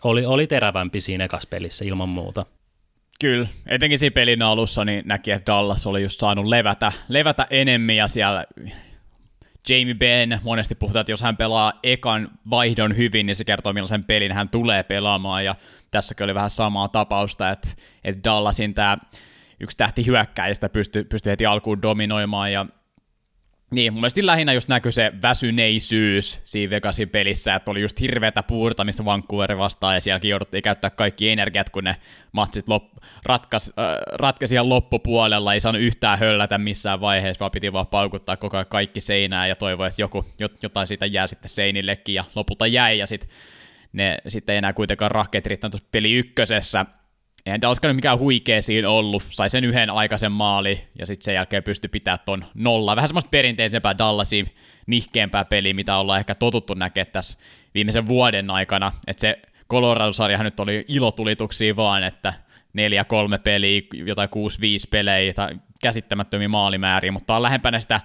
oli, 0.05 0.27
oli 0.27 0.47
terävämpi 0.47 1.01
siinä 1.01 1.25
ekas 1.25 1.47
pelissä 1.47 1.85
ilman 1.85 2.09
muuta. 2.09 2.47
Kyllä, 3.21 3.49
etenkin 3.67 3.99
siinä 3.99 4.15
pelin 4.15 4.43
alussa 4.43 4.85
niin 4.85 5.03
näki, 5.07 5.31
että 5.31 5.53
Dallas 5.53 5.87
oli 5.87 6.03
just 6.03 6.21
saanut 6.21 6.47
levätä, 6.47 6.93
levätä 7.09 7.47
enemmän 7.51 7.97
ja 7.97 8.09
siellä 8.09 8.45
Jamie 9.69 9.95
Benn, 9.95 10.39
monesti 10.43 10.75
puhutaan, 10.75 11.01
että 11.01 11.13
jos 11.13 11.23
hän 11.23 11.37
pelaa 11.37 11.73
ekan 11.83 12.31
vaihdon 12.51 12.97
hyvin, 12.97 13.27
niin 13.27 13.37
se 13.37 13.45
kertoo 13.45 13.73
millaisen 13.73 14.05
pelin 14.05 14.33
hän 14.33 14.49
tulee 14.49 14.83
pelaamaan, 14.83 15.45
ja 15.45 15.55
tässäkin 15.91 16.25
oli 16.25 16.35
vähän 16.35 16.51
samaa 16.51 16.89
tapausta, 16.89 17.51
että, 17.51 17.69
että 18.05 18.31
Dallasin 18.31 18.75
tämä 18.75 18.99
yksi 19.61 19.77
tähti 19.77 20.07
hyökkäistä 20.07 20.69
pystyi, 20.69 21.05
pystyi 21.05 21.31
heti 21.31 21.47
alkuun 21.47 21.83
dominoimaan, 21.83 22.53
ja 22.53 22.67
niin, 23.73 23.93
mun 23.93 24.01
mielestä 24.01 24.27
lähinnä 24.27 24.53
just 24.53 24.69
näkyy 24.69 24.93
se 24.93 25.13
väsyneisyys 25.23 26.41
siinä 26.45 26.71
Vegasin 26.71 27.09
pelissä, 27.09 27.55
että 27.55 27.71
oli 27.71 27.81
just 27.81 28.01
hirveätä 28.01 28.43
puurtamista 28.43 29.05
Vancouverin 29.05 29.59
vastaan, 29.59 29.95
ja 29.95 30.01
sielläkin 30.01 30.31
jouduttiin 30.31 30.63
käyttää 30.63 30.91
kaikki 30.91 31.31
energiat, 31.31 31.71
kun 31.71 31.85
ne 31.85 31.97
matsit 32.33 32.69
lop, 32.69 32.85
ratkas, 33.25 33.73
äh, 33.79 33.85
ratkaisi 34.13 34.55
ihan 34.55 34.69
loppupuolella, 34.69 35.55
ei 35.55 35.61
saanut 35.61 35.83
yhtään 35.83 36.19
höllätä 36.19 36.59
missään 36.59 37.01
vaiheessa, 37.01 37.41
vaan 37.41 37.51
piti 37.51 37.73
vaan 37.73 37.87
paukuttaa 37.87 38.37
koko 38.37 38.57
ajan 38.57 38.67
kaikki 38.67 39.01
seinään, 39.01 39.49
ja 39.49 39.57
toivoa, 39.57 39.87
että 39.87 40.03
joku, 40.03 40.25
jotain 40.63 40.87
siitä 40.87 41.07
jää 41.07 41.27
sitten 41.27 41.49
seinillekin, 41.49 42.15
ja 42.15 42.25
lopulta 42.35 42.67
jäi, 42.67 42.99
ja 42.99 43.07
sitten 43.07 43.29
ne 43.93 44.19
sitten 44.29 44.53
ei 44.53 44.59
enää 44.59 44.73
kuitenkaan 44.73 45.11
rahkeet 45.11 45.47
riittänyt 45.47 45.87
peli 45.93 46.13
ykkösessä, 46.13 46.87
eihän 47.47 47.61
tämä 47.61 47.69
olisikaan 47.69 47.97
mikään 47.97 48.19
huikea 48.19 48.63
siinä 48.63 48.89
ollut, 48.89 49.23
sai 49.31 49.51
sen 49.51 49.65
yhden 49.65 49.91
aikaisen 49.91 50.33
maali, 50.33 50.89
ja 50.99 51.07
sitten 51.07 51.25
sen 51.25 51.35
jälkeen 51.35 51.63
pystyi 51.63 51.89
pitää 51.89 52.19
ton 52.19 52.45
nolla. 52.55 52.97
Vähän 52.97 53.09
semmoista 53.09 53.29
perinteisempää 53.29 53.99
Dallasia, 53.99 54.45
nihkeämpää 54.87 55.45
peliä, 55.45 55.75
mitä 55.75 55.97
ollaan 55.97 56.19
ehkä 56.19 56.35
totuttu 56.35 56.75
näkemään 56.75 57.13
tässä 57.13 57.39
viimeisen 57.75 58.09
vuoden 58.09 58.51
aikana, 58.51 58.93
että 59.07 59.21
se 59.21 59.43
Colorado-sarjahan 59.71 60.45
nyt 60.45 60.61
oli 60.61 60.85
ilotulituksia 60.89 61.77
vaan, 61.77 62.05
että 62.05 62.35
neljä 62.73 63.05
kolme 63.05 63.39
peliä, 63.39 63.83
jotain 63.93 64.29
6-5 64.29 64.33
pelejä, 64.91 65.33
tai 65.33 65.55
käsittämättömiä 65.83 66.49
maalimääriä, 66.49 67.13
mutta 67.13 67.37
on 67.37 67.43
lähempänä 67.43 67.81
sitä 67.81 68.01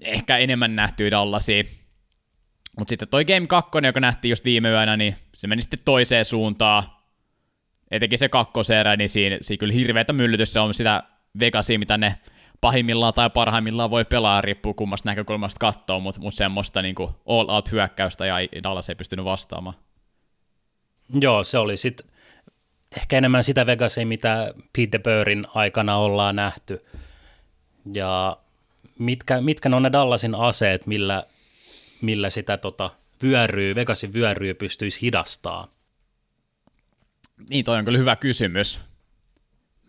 ehkä 0.00 0.38
enemmän 0.38 0.76
nähtyä 0.76 1.10
Dallasia. 1.10 1.64
Mutta 2.78 2.92
sitten 2.92 3.08
toi 3.08 3.24
Game 3.24 3.46
2, 3.46 3.70
joka 3.84 4.00
nähtiin 4.00 4.30
just 4.30 4.44
viime 4.44 4.70
yönä, 4.70 4.96
niin 4.96 5.16
se 5.34 5.46
meni 5.46 5.62
sitten 5.62 5.78
toiseen 5.84 6.24
suuntaan, 6.24 6.82
etenkin 7.90 8.18
se 8.18 8.28
kakkoserä, 8.28 8.96
niin 8.96 9.08
siinä, 9.08 9.38
siinä 9.40 9.60
kyllä 9.60 9.74
hirveätä 9.74 10.12
myllytys 10.12 10.52
se 10.52 10.60
on 10.60 10.74
sitä 10.74 11.02
Vegasia, 11.40 11.78
mitä 11.78 11.98
ne 11.98 12.14
pahimmillaan 12.60 13.14
tai 13.14 13.30
parhaimmillaan 13.30 13.90
voi 13.90 14.04
pelaa, 14.04 14.40
riippuu 14.40 14.74
kummasta 14.74 15.08
näkökulmasta 15.08 15.58
katsoa, 15.60 15.98
mutta 15.98 16.20
mut 16.20 16.34
semmoista 16.34 16.82
niin 16.82 16.94
all 17.26 17.48
out 17.48 17.72
hyökkäystä 17.72 18.26
ja 18.26 18.34
Dallas 18.62 18.88
ei 18.88 18.94
pystynyt 18.94 19.24
vastaamaan. 19.24 19.76
Joo, 21.20 21.44
se 21.44 21.58
oli 21.58 21.76
sitten 21.76 22.06
ehkä 22.96 23.18
enemmän 23.18 23.44
sitä 23.44 23.66
Vegasia, 23.66 24.06
mitä 24.06 24.54
Pete 24.76 24.98
Burrin 24.98 25.44
aikana 25.54 25.96
ollaan 25.96 26.36
nähty. 26.36 26.82
Ja 27.94 28.36
mitkä, 28.98 29.40
mitkä 29.40 29.68
ne 29.68 29.76
on 29.76 29.82
ne 29.82 29.92
Dallasin 29.92 30.34
aseet, 30.34 30.86
millä, 30.86 31.24
millä 32.00 32.30
sitä 32.30 32.56
tota, 32.56 32.90
vyöryy, 33.22 33.74
Vegasin 33.74 34.12
vyöryy 34.12 34.54
pystyisi 34.54 35.00
hidastaa? 35.02 35.68
Niin, 37.48 37.64
toi 37.64 37.78
on 37.78 37.84
kyllä 37.84 37.98
hyvä 37.98 38.16
kysymys. 38.16 38.80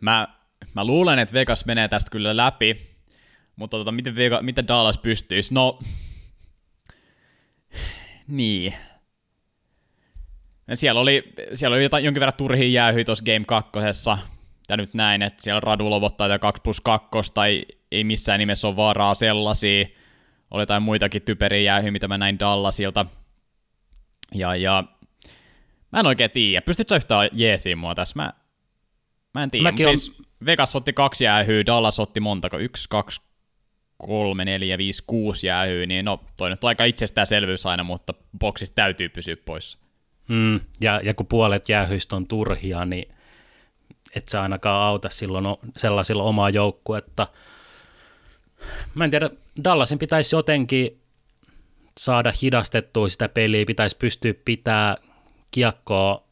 Mä, 0.01 0.27
mä 0.73 0.85
luulen, 0.85 1.19
että 1.19 1.33
Vegas 1.33 1.65
menee 1.65 1.87
tästä 1.87 2.11
kyllä 2.11 2.37
läpi, 2.37 2.97
mutta 3.55 3.77
tota, 3.77 3.91
miten, 3.91 4.15
Vega, 4.15 4.41
miten 4.41 4.67
Dallas 4.67 4.97
pystyisi? 4.97 5.53
No, 5.53 5.79
niin. 8.27 8.73
Siellä 10.73 11.01
oli, 11.01 11.33
siellä 11.53 11.75
oli 11.75 11.83
jotain, 11.83 12.03
jonkin 12.03 12.19
verran 12.19 12.37
turhia 12.37 12.67
jäähyä 12.67 13.03
tuossa 13.03 13.25
Game 13.25 13.45
2. 13.47 13.71
Ja 14.69 14.77
nyt 14.77 14.93
näin, 14.93 15.21
että 15.21 15.43
siellä 15.43 15.59
Radulov 15.59 16.03
ottaa 16.03 16.39
2 16.39 16.61
plus 16.61 16.81
2, 16.81 17.33
tai 17.33 17.65
ei 17.91 18.03
missään 18.03 18.39
nimessä 18.39 18.67
ole 18.67 18.75
varaa 18.75 19.13
sellaisia. 19.13 19.85
Oli 20.51 20.61
jotain 20.61 20.83
muitakin 20.83 21.21
typeriä 21.21 21.61
jäähyä, 21.61 21.91
mitä 21.91 22.07
mä 22.07 22.17
näin 22.17 22.39
Dallasilta. 22.39 23.05
Ja, 24.35 24.55
ja 24.55 24.83
Mä 25.91 25.99
en 25.99 26.05
oikein 26.05 26.31
tiedä. 26.31 26.61
Pystytkö 26.61 26.89
sä 26.89 26.95
yhtään 26.95 27.29
jeesiin 27.31 27.77
mua 27.77 27.95
tässä? 27.95 28.13
Mä, 28.15 28.33
mä 29.33 29.43
en 29.43 29.51
tiedä. 29.51 29.63
Mäkin 29.63 29.87
on... 29.87 29.97
siis 29.97 30.17
Vegas 30.45 30.75
otti 30.75 30.93
kaksi 30.93 31.23
jäähyä, 31.23 31.65
Dallas 31.65 31.99
otti 31.99 32.19
montako? 32.19 32.57
Yksi, 32.57 32.89
kaksi, 32.89 33.21
kolme, 33.97 34.45
neljä, 34.45 34.77
viisi, 34.77 35.03
kuusi 35.07 35.47
jäähyä, 35.47 35.85
niin 35.85 36.05
no 36.05 36.23
toi 36.37 36.49
nyt 36.49 36.63
on 36.63 36.67
aika 36.67 36.85
itsestäänselvyys 36.85 37.65
aina, 37.65 37.83
mutta 37.83 38.13
boksista 38.39 38.75
täytyy 38.75 39.09
pysyä 39.09 39.35
pois. 39.45 39.77
Mm, 40.27 40.59
ja, 40.81 41.01
ja 41.03 41.13
kun 41.13 41.25
puolet 41.25 41.69
jäähyistä 41.69 42.15
on 42.15 42.27
turhia, 42.27 42.85
niin 42.85 43.15
et 44.15 44.27
sä 44.27 44.41
ainakaan 44.41 44.83
auta 44.83 45.09
silloin 45.09 45.45
sellaisilla 45.77 46.23
omaa 46.23 46.49
joukkuetta. 46.49 47.27
Mä 48.95 49.03
en 49.03 49.11
tiedä, 49.11 49.29
Dallasin 49.63 49.99
pitäisi 49.99 50.35
jotenkin 50.35 51.01
saada 51.99 52.33
hidastettua 52.41 53.09
sitä 53.09 53.29
peliä, 53.29 53.65
pitäisi 53.65 53.97
pystyä 53.97 54.33
pitää 54.45 54.97
kiekkoa 55.51 56.27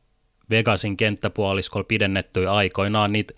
Vegasin 0.49 0.97
kenttäpuoliskolla 0.97 1.83
pidennettyä 1.83 2.53
aikoinaan 2.53 3.11
niitä 3.11 3.33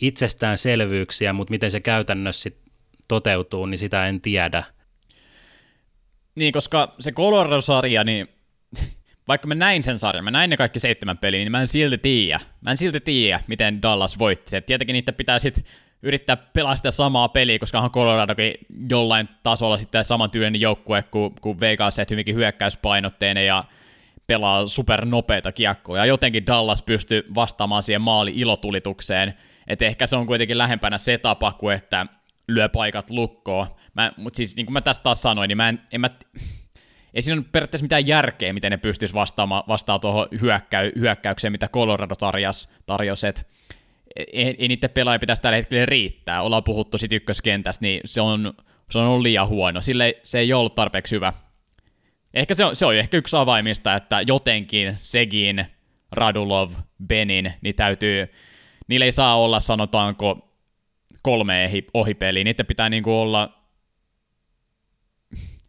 itsestäänselvyyksiä, 0.00 1.32
mutta 1.32 1.50
miten 1.50 1.70
se 1.70 1.80
käytännössä 1.80 2.42
sit 2.42 2.58
toteutuu, 3.08 3.66
niin 3.66 3.78
sitä 3.78 4.06
en 4.06 4.20
tiedä. 4.20 4.64
Niin, 6.34 6.52
koska 6.52 6.94
se 7.00 7.12
Colorado-sarja, 7.12 8.04
niin 8.04 8.28
vaikka 9.28 9.48
mä 9.48 9.54
näin 9.54 9.82
sen 9.82 9.98
sarjan, 9.98 10.24
mä 10.24 10.30
näin 10.30 10.50
ne 10.50 10.56
kaikki 10.56 10.78
seitsemän 10.78 11.18
peliä, 11.18 11.40
niin 11.40 11.52
mä 11.52 11.60
en 11.60 11.68
silti 11.68 11.98
tiedä. 11.98 12.40
Mä 12.60 12.70
en 12.70 12.76
silti 12.76 13.00
tiedä, 13.00 13.40
miten 13.46 13.82
Dallas 13.82 14.18
voitti. 14.18 14.56
Et 14.56 14.66
tietenkin 14.66 14.94
niitä 14.94 15.12
pitää 15.12 15.38
sitten 15.38 15.64
yrittää 16.02 16.36
pelaa 16.36 16.76
sitä 16.76 16.90
samaa 16.90 17.28
peliä, 17.28 17.58
koska 17.58 17.78
onhan 17.78 17.90
Coloradokin 17.90 18.54
jollain 18.90 19.28
tasolla 19.42 19.78
sitten 19.78 20.04
samantyylinen 20.04 20.60
joukkue 20.60 21.02
kuin, 21.02 21.34
kuin 21.40 21.60
Vegas, 21.60 21.98
että 21.98 22.14
hyvinkin 22.14 22.34
hyökkäyspainotteinen 22.34 23.46
ja 23.46 23.64
pelaa 24.30 24.66
supernopeita 24.66 25.52
kiekkoja. 25.52 26.06
Jotenkin 26.06 26.46
Dallas 26.46 26.82
pystyy 26.82 27.24
vastaamaan 27.34 27.82
siihen 27.82 28.00
maali 28.00 28.32
ilotulitukseen, 28.34 29.34
että 29.66 29.84
ehkä 29.84 30.06
se 30.06 30.16
on 30.16 30.26
kuitenkin 30.26 30.58
lähempänä 30.58 30.98
se 30.98 31.18
tapa 31.18 31.52
kuin 31.52 31.76
että 31.76 32.06
lyö 32.48 32.68
paikat 32.68 33.10
lukkoon. 33.10 33.66
Mutta 34.16 34.36
siis 34.36 34.56
niin 34.56 34.66
kuin 34.66 34.72
mä 34.72 34.80
tästä 34.80 35.02
taas 35.02 35.22
sanoin, 35.22 35.48
niin 35.48 35.56
mä 35.56 35.68
en, 35.68 35.80
en 35.92 36.00
mä, 36.00 36.10
ei 37.14 37.22
siinä 37.22 37.38
ole 37.38 37.46
periaatteessa 37.52 37.84
mitään 37.84 38.06
järkeä, 38.06 38.52
miten 38.52 38.70
ne 38.70 38.76
pystyisi 38.76 39.14
vastaamaan 39.14 39.64
vastaa 39.68 39.98
tuohon 39.98 40.28
hyökkäy, 40.40 40.92
hyökkäykseen, 40.98 41.52
mitä 41.52 41.68
Colorado 41.68 42.14
tarjosi, 42.14 42.68
tarjosi 42.86 43.26
että 43.26 43.42
ei, 44.16 44.56
ei 44.58 44.68
niiden 44.68 44.90
pelaajia 44.90 45.18
pitäisi 45.18 45.42
tällä 45.42 45.56
hetkellä 45.56 45.86
riittää. 45.86 46.42
Ollaan 46.42 46.64
puhuttu 46.64 46.98
sitten 46.98 47.16
ykköskentästä, 47.16 47.82
niin 47.82 48.00
se 48.04 48.20
on, 48.20 48.54
se 48.90 48.98
on 48.98 49.06
ollut 49.06 49.22
liian 49.22 49.48
huono. 49.48 49.80
Sille 49.80 50.16
se 50.22 50.38
ei 50.38 50.52
ollut 50.52 50.74
tarpeeksi 50.74 51.16
hyvä 51.16 51.32
Ehkä 52.34 52.54
se 52.54 52.64
on, 52.64 52.76
se 52.76 52.86
on 52.86 52.94
ehkä 52.94 53.16
yksi 53.16 53.36
avaimista, 53.36 53.94
että 53.94 54.20
jotenkin 54.20 54.92
Segin, 54.96 55.66
Radulov, 56.12 56.72
Benin, 57.06 57.52
niin 57.60 57.74
täytyy, 57.74 58.26
niillä 58.88 59.04
ei 59.04 59.12
saa 59.12 59.40
olla 59.40 59.60
sanotaanko 59.60 60.48
kolme 61.22 61.70
ohipeliä, 61.94 62.44
niitä 62.44 62.64
pitää 62.64 62.88
niinku 62.88 63.20
olla 63.20 63.60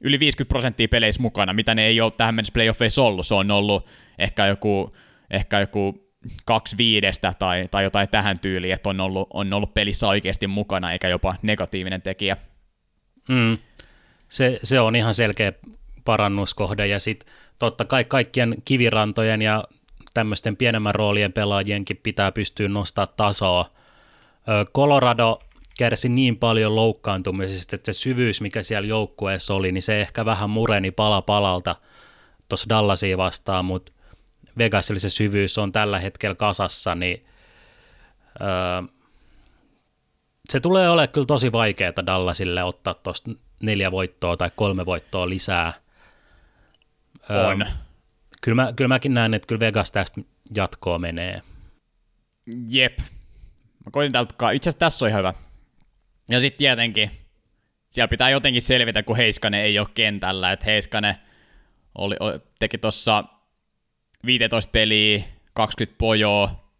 yli 0.01 0.19
50 0.19 0.49
prosenttia 0.49 0.87
peleissä 0.87 1.21
mukana, 1.21 1.53
mitä 1.53 1.75
ne 1.75 1.85
ei 1.85 2.01
ole 2.01 2.11
tähän 2.17 2.35
mennessä 2.35 2.53
playoffeissa 2.53 3.01
ollut. 3.01 3.27
Se 3.27 3.35
on 3.35 3.51
ollut 3.51 3.87
ehkä 4.19 4.45
joku, 4.45 4.95
ehkä 5.31 5.59
joku 5.59 6.11
kaksi 6.45 6.77
viidestä 6.77 7.33
tai, 7.39 7.67
tai 7.71 7.83
jotain 7.83 8.09
tähän 8.09 8.39
tyyliin, 8.39 8.73
että 8.73 8.89
on 8.89 8.99
ollut, 9.01 9.27
on 9.33 9.53
ollut 9.53 9.73
pelissä 9.73 10.07
oikeasti 10.07 10.47
mukana, 10.47 10.91
eikä 10.91 11.07
jopa 11.07 11.35
negatiivinen 11.41 12.01
tekijä. 12.01 12.37
Mm. 13.29 13.57
Se, 14.29 14.59
se 14.63 14.79
on 14.79 14.95
ihan 14.95 15.13
selkeä 15.13 15.53
parannuskohde, 16.05 16.87
ja 16.87 16.99
sitten 16.99 17.33
totta 17.59 17.85
kai 17.85 18.05
kaikkien 18.05 18.55
kivirantojen 18.65 19.41
ja 19.41 19.63
tämmöisten 20.13 20.57
pienemmän 20.57 20.95
roolien 20.95 21.33
pelaajienkin 21.33 21.99
pitää 22.03 22.31
pystyä 22.31 22.67
nostaa 22.67 23.07
tasoa. 23.07 23.65
Colorado 24.75 25.39
kärsi 25.77 26.09
niin 26.09 26.37
paljon 26.37 26.75
loukkaantumisesta, 26.75 27.75
että 27.75 27.93
se 27.93 27.99
syvyys, 27.99 28.41
mikä 28.41 28.63
siellä 28.63 28.87
joukkueessa 28.87 29.53
oli, 29.53 29.71
niin 29.71 29.81
se 29.81 30.01
ehkä 30.01 30.25
vähän 30.25 30.49
mureni 30.49 30.91
pala 30.91 31.21
palalta 31.21 31.75
tuossa 32.49 32.69
Dallasia 32.69 33.17
vastaan, 33.17 33.65
mutta 33.65 33.91
Vegasilla 34.57 34.99
se 34.99 35.09
syvyys 35.09 35.57
on 35.57 35.71
tällä 35.71 35.99
hetkellä 35.99 36.35
kasassa, 36.35 36.95
niin 36.95 37.25
öö, 38.41 38.47
se 40.49 40.59
tulee 40.59 40.89
olemaan 40.89 41.09
kyllä 41.09 41.25
tosi 41.25 41.51
vaikeaa 41.51 42.05
Dallasille 42.05 42.63
ottaa 42.63 42.93
tuosta 42.93 43.31
neljä 43.63 43.91
voittoa 43.91 44.37
tai 44.37 44.51
kolme 44.55 44.85
voittoa 44.85 45.29
lisää. 45.29 45.73
On. 47.29 47.61
Öö, 47.61 47.67
kyllä, 48.41 48.55
mä, 48.55 48.73
kyllä 48.75 48.87
mäkin 48.87 49.13
näen, 49.13 49.33
että 49.33 49.47
kyllä 49.47 49.59
Vegas 49.59 49.91
tästä 49.91 50.21
jatkoa 50.55 50.99
menee. 50.99 51.41
Jep. 52.69 52.97
Mä 53.85 53.91
koitin 53.91 54.11
täältä, 54.11 54.51
itse 54.51 54.69
asiassa 54.69 54.79
tässä 54.79 55.05
on 55.05 55.09
ihan 55.09 55.19
hyvä. 55.19 55.33
Ja 56.29 56.39
sitten 56.39 56.57
tietenkin, 56.57 57.11
siellä 57.89 58.07
pitää 58.07 58.29
jotenkin 58.29 58.61
selvitä, 58.61 59.03
kun 59.03 59.17
Heiskanen 59.17 59.61
ei 59.61 59.79
ole 59.79 59.87
kentällä, 59.93 60.51
että 60.51 60.65
Heiskanen 60.65 61.15
oli, 61.95 62.15
teki 62.59 62.77
tuossa 62.77 63.23
15 64.25 64.71
peliä, 64.71 65.23
20 65.53 65.97
pojoa, 65.97 66.71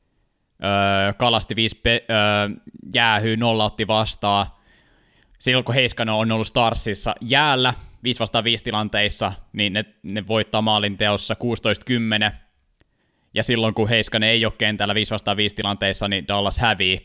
öö, 0.63 1.13
kalasti 1.13 1.55
5 1.55 1.79
pe- 1.83 2.05
öö, 2.10 2.50
jäähyy, 2.93 3.38
nolla 3.38 3.65
otti 3.65 3.88
vastaan. 3.88 4.45
Silloin 5.39 5.65
kun 5.65 5.75
Heiskanen 5.75 6.15
on 6.15 6.31
ollut 6.31 6.48
Starsissa 6.48 7.15
jäällä 7.21 7.74
5 8.03 8.20
vastaan 8.20 8.43
5 8.43 8.63
tilanteissa, 8.63 9.34
niin 9.53 9.74
ne, 9.74 9.86
ne 10.03 10.27
voittaa 10.27 10.62
maalin 10.62 10.98
teossa 10.98 11.36
16-10. 12.29 12.31
Ja 13.34 13.43
silloin 13.43 13.74
kun 13.74 13.89
Heiskanen 13.89 14.29
ei 14.29 14.46
ole 14.46 14.53
kentällä 14.58 14.96
5 14.96 15.12
vastaan 15.12 15.38
5 15.38 15.55
tilanteissa, 15.55 16.08
niin 16.08 16.27
Dallas 16.27 16.60
hävii 16.60 17.01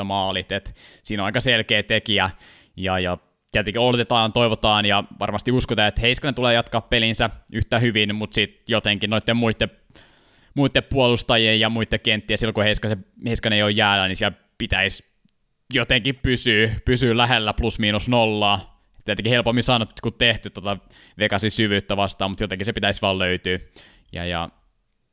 25-17 0.00 0.04
maalit. 0.04 0.52
Et 0.52 0.74
siinä 1.02 1.22
on 1.22 1.24
aika 1.24 1.40
selkeä 1.40 1.82
tekijä. 1.82 2.30
Ja, 2.76 2.98
ja 2.98 3.18
tietenkin 3.52 3.80
odotetaan, 3.80 4.32
toivotaan 4.32 4.86
ja 4.86 5.04
varmasti 5.18 5.52
uskotaan, 5.52 5.88
että 5.88 6.00
Heiskanen 6.00 6.34
tulee 6.34 6.54
jatkaa 6.54 6.80
pelinsä 6.80 7.30
yhtä 7.52 7.78
hyvin, 7.78 8.14
mutta 8.14 8.34
sitten 8.34 8.64
jotenkin 8.68 9.10
noiden 9.10 9.36
muiden, 9.36 9.70
muiden 10.54 10.82
puolustajien 10.82 11.60
ja 11.60 11.68
muiden 11.68 12.00
kenttien, 12.00 12.38
silloin 12.38 12.54
kun 12.54 12.64
Heiskanen, 12.64 13.04
Heiskanen 13.26 13.56
ei 13.56 13.62
ole 13.62 13.70
jäällä, 13.70 14.08
niin 14.08 14.16
siellä 14.16 14.36
pitäisi 14.58 15.04
jotenkin 15.74 16.14
pysyä, 16.22 16.70
pysyä 16.84 17.16
lähellä 17.16 17.52
plus 17.52 17.78
miinus 17.78 18.08
nollaa. 18.08 18.79
Tietenkin 19.04 19.30
helpommin 19.30 19.64
sanottu 19.64 19.94
kuin 20.02 20.14
tehty 20.14 20.50
tuota 20.50 20.76
Vegasin 21.18 21.50
syvyyttä 21.50 21.96
vastaan, 21.96 22.30
mutta 22.30 22.44
jotenkin 22.44 22.66
se 22.66 22.72
pitäisi 22.72 23.00
vaan 23.00 23.18
löytyä. 23.18 23.58
Ja, 24.12 24.24
ja 24.24 24.48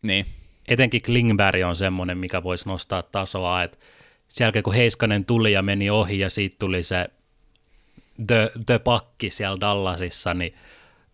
niin. 0.01 0.25
Etenkin 0.67 1.01
Klingberg 1.01 1.63
on 1.65 1.75
semmoinen, 1.75 2.17
mikä 2.17 2.44
voisi 2.44 2.70
nostaa 2.70 3.03
tasoa, 3.03 3.63
että 3.63 3.77
sen 4.27 4.46
jälkeen 4.46 4.63
kun 4.63 4.74
Heiskanen 4.74 5.25
tuli 5.25 5.51
ja 5.51 5.62
meni 5.62 5.89
ohi 5.89 6.20
ja 6.20 6.29
siitä 6.29 6.56
tuli 6.60 6.84
se 6.84 7.10
the, 8.27 8.51
the 8.65 8.79
pakki 8.79 9.32
siellä 9.32 9.58
Dallasissa, 9.62 10.34
niin 10.34 10.56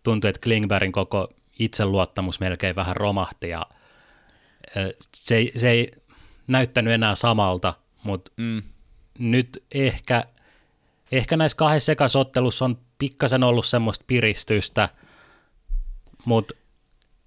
tuntui, 0.02 0.28
että 0.28 0.40
Klingbergin 0.40 0.92
koko 0.92 1.28
itseluottamus 1.58 2.40
melkein 2.40 2.76
vähän 2.76 2.96
romahti 2.96 3.48
ja 3.48 3.66
se, 5.14 5.36
ei, 5.36 5.52
se 5.56 5.70
ei 5.70 5.90
näyttänyt 6.46 6.92
enää 6.92 7.14
samalta, 7.14 7.74
mutta 8.02 8.32
mm. 8.36 8.62
nyt 9.18 9.64
ehkä, 9.74 10.24
ehkä 11.18 11.36
näissä 11.36 11.56
kahdessa 11.56 11.86
sekasottelussa 11.86 12.64
on 12.64 12.78
pikkasen 12.98 13.42
ollut 13.42 13.66
semmoista 13.66 14.04
piristystä, 14.06 14.88
mutta 16.24 16.54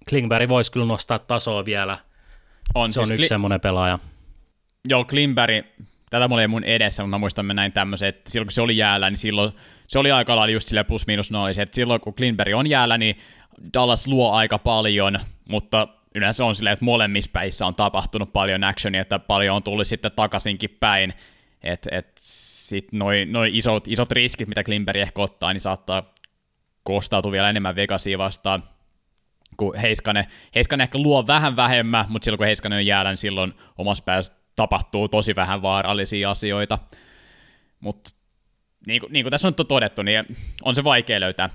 Klingberg 0.08 0.48
voisi 0.48 0.72
kyllä 0.72 0.86
nostaa 0.86 1.18
tasoa 1.18 1.64
vielä. 1.64 1.98
On, 2.74 2.92
se 2.92 2.96
siis 2.96 3.08
on 3.10 3.14
yksi 3.14 3.24
Kli- 3.24 3.28
semmoinen 3.28 3.60
pelaaja. 3.60 3.98
Joo, 4.88 5.04
Klingberg 5.04 5.66
tätä 6.10 6.28
mulla 6.28 6.42
ei 6.42 6.48
mun 6.48 6.64
edessä, 6.64 7.02
mutta 7.02 7.10
mä 7.10 7.18
muistan 7.18 7.46
mä 7.46 7.54
näin 7.54 7.72
tämmöisen, 7.72 8.08
että 8.08 8.30
silloin 8.30 8.46
kun 8.46 8.52
se 8.52 8.62
oli 8.62 8.76
jäällä, 8.76 9.10
niin 9.10 9.16
silloin 9.18 9.52
se 9.86 9.98
oli 9.98 10.10
aika 10.10 10.36
lailla 10.36 10.52
just 10.52 10.68
sille 10.68 10.84
plus 10.84 11.06
miinus 11.06 11.30
nollisi, 11.30 11.62
että 11.62 11.74
silloin 11.74 12.00
kun 12.00 12.14
Klinberg 12.14 12.54
on 12.54 12.66
jäällä, 12.66 12.98
niin 12.98 13.18
Dallas 13.74 14.06
luo 14.06 14.32
aika 14.32 14.58
paljon, 14.58 15.20
mutta 15.48 15.88
yleensä 16.14 16.44
on 16.44 16.54
silleen, 16.54 16.72
että 16.72 16.84
molemmissa 16.84 17.30
päissä 17.32 17.66
on 17.66 17.74
tapahtunut 17.74 18.32
paljon 18.32 18.64
actionia, 18.64 19.00
että 19.00 19.18
paljon 19.18 19.56
on 19.56 19.62
tullut 19.62 19.86
sitten 19.86 20.12
takaisinkin 20.16 20.76
päin, 20.80 21.14
että 21.62 21.88
et 21.92 22.18
sitten 22.20 22.98
noin 22.98 23.32
noi 23.32 23.50
isot, 23.56 23.88
isot 23.88 24.12
riskit, 24.12 24.48
mitä 24.48 24.64
Klimberg 24.64 25.00
ehkä 25.00 25.22
ottaa, 25.22 25.52
niin 25.52 25.60
saattaa 25.60 26.14
kostautua 26.82 27.32
vielä 27.32 27.50
enemmän 27.50 27.76
Vegasia 27.76 28.18
vastaan, 28.18 28.64
kun 29.56 29.76
Heiskanen, 29.76 30.24
Heiskanen 30.54 30.84
ehkä 30.84 30.98
luo 30.98 31.26
vähän 31.26 31.56
vähemmän, 31.56 32.06
mutta 32.08 32.24
silloin 32.24 32.38
kun 32.38 32.46
Heiskanen 32.46 32.76
on 32.76 32.86
jäällä, 32.86 33.10
niin 33.10 33.18
silloin 33.18 33.54
omassa 33.78 34.04
päässä 34.04 34.34
tapahtuu 34.56 35.08
tosi 35.08 35.36
vähän 35.36 35.62
vaarallisia 35.62 36.30
asioita. 36.30 36.78
Mutta 37.80 38.10
niin 38.86 39.00
kuin, 39.00 39.12
niin 39.12 39.24
kuin 39.24 39.30
tässä 39.30 39.48
on 39.48 39.54
todettu, 39.54 40.02
niin 40.02 40.24
on 40.62 40.74
se 40.74 40.84
vaikea 40.84 41.20
löytää. 41.20 41.50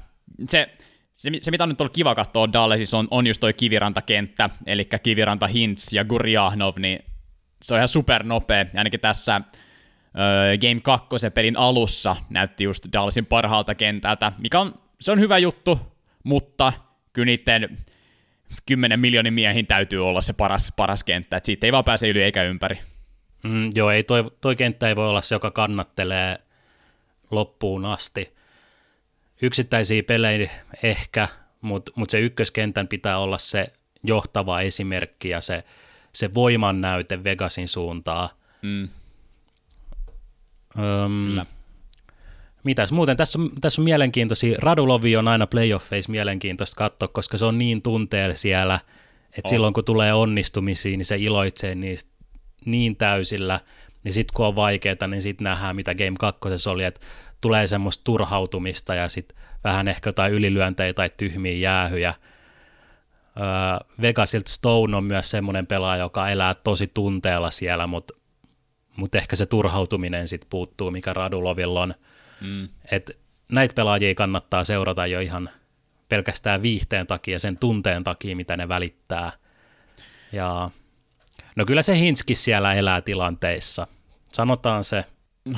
Se, 0.49 0.69
se, 1.15 1.31
se 1.41 1.51
mitä 1.51 1.63
on 1.63 1.69
nyt 1.69 1.81
ollut 1.81 1.95
kiva 1.95 2.15
katsoa 2.15 2.53
Dallasissa, 2.53 2.97
on, 2.97 3.07
on 3.11 3.27
just 3.27 3.39
toi 3.39 3.53
kivirantakenttä, 3.53 4.49
eli 4.65 4.85
kiviranta 5.03 5.47
Hintz 5.47 5.93
ja 5.93 6.05
Gurjahnov, 6.05 6.73
niin 6.77 6.99
se 7.61 7.73
on 7.73 7.77
ihan 7.77 7.87
supernopea, 7.87 8.65
ainakin 8.75 8.99
tässä 8.99 9.41
Game 10.61 10.81
2 10.81 11.07
pelin 11.33 11.57
alussa 11.57 12.15
näytti 12.29 12.63
just 12.63 12.85
Dallasin 12.93 13.25
parhaalta 13.25 13.75
kentältä, 13.75 14.31
mikä 14.37 14.59
on, 14.59 14.73
se 15.01 15.11
on 15.11 15.19
hyvä 15.19 15.37
juttu, 15.37 15.79
mutta 16.23 16.73
kyllä 17.13 17.25
niiden 17.25 17.77
10 18.65 18.99
miljoonin 18.99 19.33
miehin 19.33 19.67
täytyy 19.67 20.07
olla 20.07 20.21
se 20.21 20.33
paras, 20.33 20.73
paras 20.77 21.03
kenttä, 21.03 21.37
että 21.37 21.45
siitä 21.45 21.67
ei 21.67 21.71
vaan 21.71 21.83
pääse 21.83 22.09
yli 22.09 22.21
eikä 22.21 22.43
ympäri. 22.43 22.79
Mm, 23.43 23.69
joo, 23.75 23.91
ei 23.91 24.03
toi, 24.03 24.31
toi 24.41 24.55
kenttä 24.55 24.87
ei 24.87 24.95
voi 24.95 25.09
olla 25.09 25.21
se, 25.21 25.35
joka 25.35 25.51
kannattelee 25.51 26.37
loppuun 27.31 27.85
asti. 27.85 28.33
Yksittäisiä 29.41 30.03
pelejä 30.03 30.51
ehkä, 30.83 31.27
mutta 31.61 31.91
mut 31.95 32.09
se 32.09 32.19
ykköskentän 32.19 32.87
pitää 32.87 33.17
olla 33.17 33.37
se 33.37 33.73
johtava 34.03 34.61
esimerkki 34.61 35.29
ja 35.29 35.41
se, 35.41 35.63
se 36.13 36.33
voiman 36.33 36.81
näyte 36.81 37.23
Vegasin 37.23 37.67
suuntaan. 37.67 38.29
Mm. 38.61 38.89
Öm, 40.79 41.25
Kyllä. 41.25 41.45
Mitäs 42.63 42.91
muuten? 42.91 43.17
Tässä 43.17 43.39
on, 43.39 43.51
tässä 43.61 43.81
on 43.81 43.83
mielenkiintoisia. 43.83 44.57
Radulovi 44.61 45.17
on 45.17 45.27
aina 45.27 45.47
playoffeissa 45.47 46.11
mielenkiintoista 46.11 46.75
katsoa, 46.77 47.07
koska 47.07 47.37
se 47.37 47.45
on 47.45 47.57
niin 47.57 47.81
tunteella 47.81 48.35
siellä, 48.35 48.79
että 49.37 49.49
silloin 49.49 49.73
kun 49.73 49.85
tulee 49.85 50.13
onnistumisiin, 50.13 50.97
niin 50.97 51.05
se 51.05 51.17
iloitsee 51.17 51.75
niistä 51.75 52.11
niin 52.65 52.95
täysillä, 52.95 53.59
niin 54.03 54.13
sitten 54.13 54.33
kun 54.35 54.45
on 54.45 54.55
vaikeaa, 54.55 55.07
niin 55.07 55.21
sitten 55.21 55.43
nähdään, 55.43 55.75
mitä 55.75 55.95
Game 55.95 56.15
2 56.19 56.69
oli, 56.69 56.83
että 56.83 57.01
tulee 57.41 57.67
semmoista 57.67 58.03
turhautumista 58.03 58.95
ja 58.95 59.09
sitten 59.09 59.37
vähän 59.63 59.87
ehkä 59.87 60.07
jotain 60.07 60.33
ylilyöntejä 60.33 60.93
tai 60.93 61.09
tyhmiä 61.17 61.53
jäähyjä. 61.53 62.13
Öö, 63.37 63.45
Vegasilta 64.01 64.51
Stone 64.51 64.97
on 64.97 65.03
myös 65.03 65.29
semmoinen 65.29 65.67
pelaaja, 65.67 66.03
joka 66.03 66.29
elää 66.29 66.53
tosi 66.53 66.91
tunteella 66.93 67.51
siellä, 67.51 67.87
mutta 67.87 68.13
mut 68.97 69.15
ehkä 69.15 69.35
se 69.35 69.45
turhautuminen 69.45 70.27
sitten 70.27 70.49
puuttuu, 70.49 70.91
mikä 70.91 71.13
Radulovilla 71.13 71.81
on. 71.81 71.93
Mm. 72.41 72.69
Et 72.91 73.19
näitä 73.51 73.73
pelaajia 73.73 74.15
kannattaa 74.15 74.63
seurata 74.63 75.07
jo 75.07 75.19
ihan 75.19 75.49
pelkästään 76.09 76.61
viihteen 76.61 77.07
takia, 77.07 77.39
sen 77.39 77.57
tunteen 77.57 78.03
takia, 78.03 78.35
mitä 78.35 78.57
ne 78.57 78.67
välittää. 78.67 79.31
Ja 80.31 80.69
No 81.55 81.65
kyllä 81.65 81.81
se 81.81 81.97
Hinski 81.97 82.35
siellä 82.35 82.73
elää 82.73 83.01
tilanteissa. 83.01 83.87
Sanotaan 84.33 84.83
se. 84.83 85.05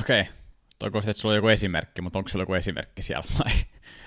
Okei. 0.00 0.20
Okay. 0.20 0.32
Toiko 0.78 1.02
se, 1.02 1.10
että 1.10 1.20
sulla 1.20 1.32
on 1.32 1.36
joku 1.36 1.48
esimerkki, 1.48 2.02
mutta 2.02 2.18
onko 2.18 2.28
sulla 2.28 2.42
joku 2.42 2.54
esimerkki 2.54 3.02
siellä 3.02 3.24
vai? 3.38 3.52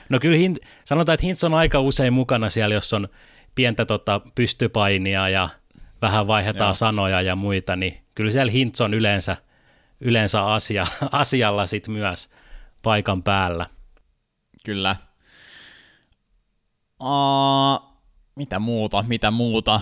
No 0.09 0.19
kyllä 0.19 0.37
hin, 0.37 0.55
sanotaan, 0.85 1.13
että 1.13 1.25
Hintz 1.25 1.43
on 1.43 1.53
aika 1.53 1.79
usein 1.79 2.13
mukana 2.13 2.49
siellä, 2.49 2.75
jos 2.75 2.93
on 2.93 3.07
pientä 3.55 3.85
tota, 3.85 4.21
pystypainia 4.35 5.29
ja 5.29 5.49
vähän 6.01 6.27
vaihdetaan 6.27 6.67
Joo. 6.67 6.73
sanoja 6.73 7.21
ja 7.21 7.35
muita, 7.35 7.75
niin 7.75 7.97
kyllä 8.19 8.31
siellä 8.31 8.51
Hintz 8.51 8.81
on 8.81 8.93
yleensä, 8.93 9.37
yleensä 10.01 10.45
asia, 10.45 10.87
asialla 11.11 11.65
sit 11.65 11.87
myös 11.87 12.29
paikan 12.81 13.23
päällä. 13.23 13.67
Kyllä. 14.65 14.95
Uh, 17.03 17.97
mitä 18.35 18.59
muuta, 18.59 19.05
mitä 19.07 19.31
muuta? 19.31 19.81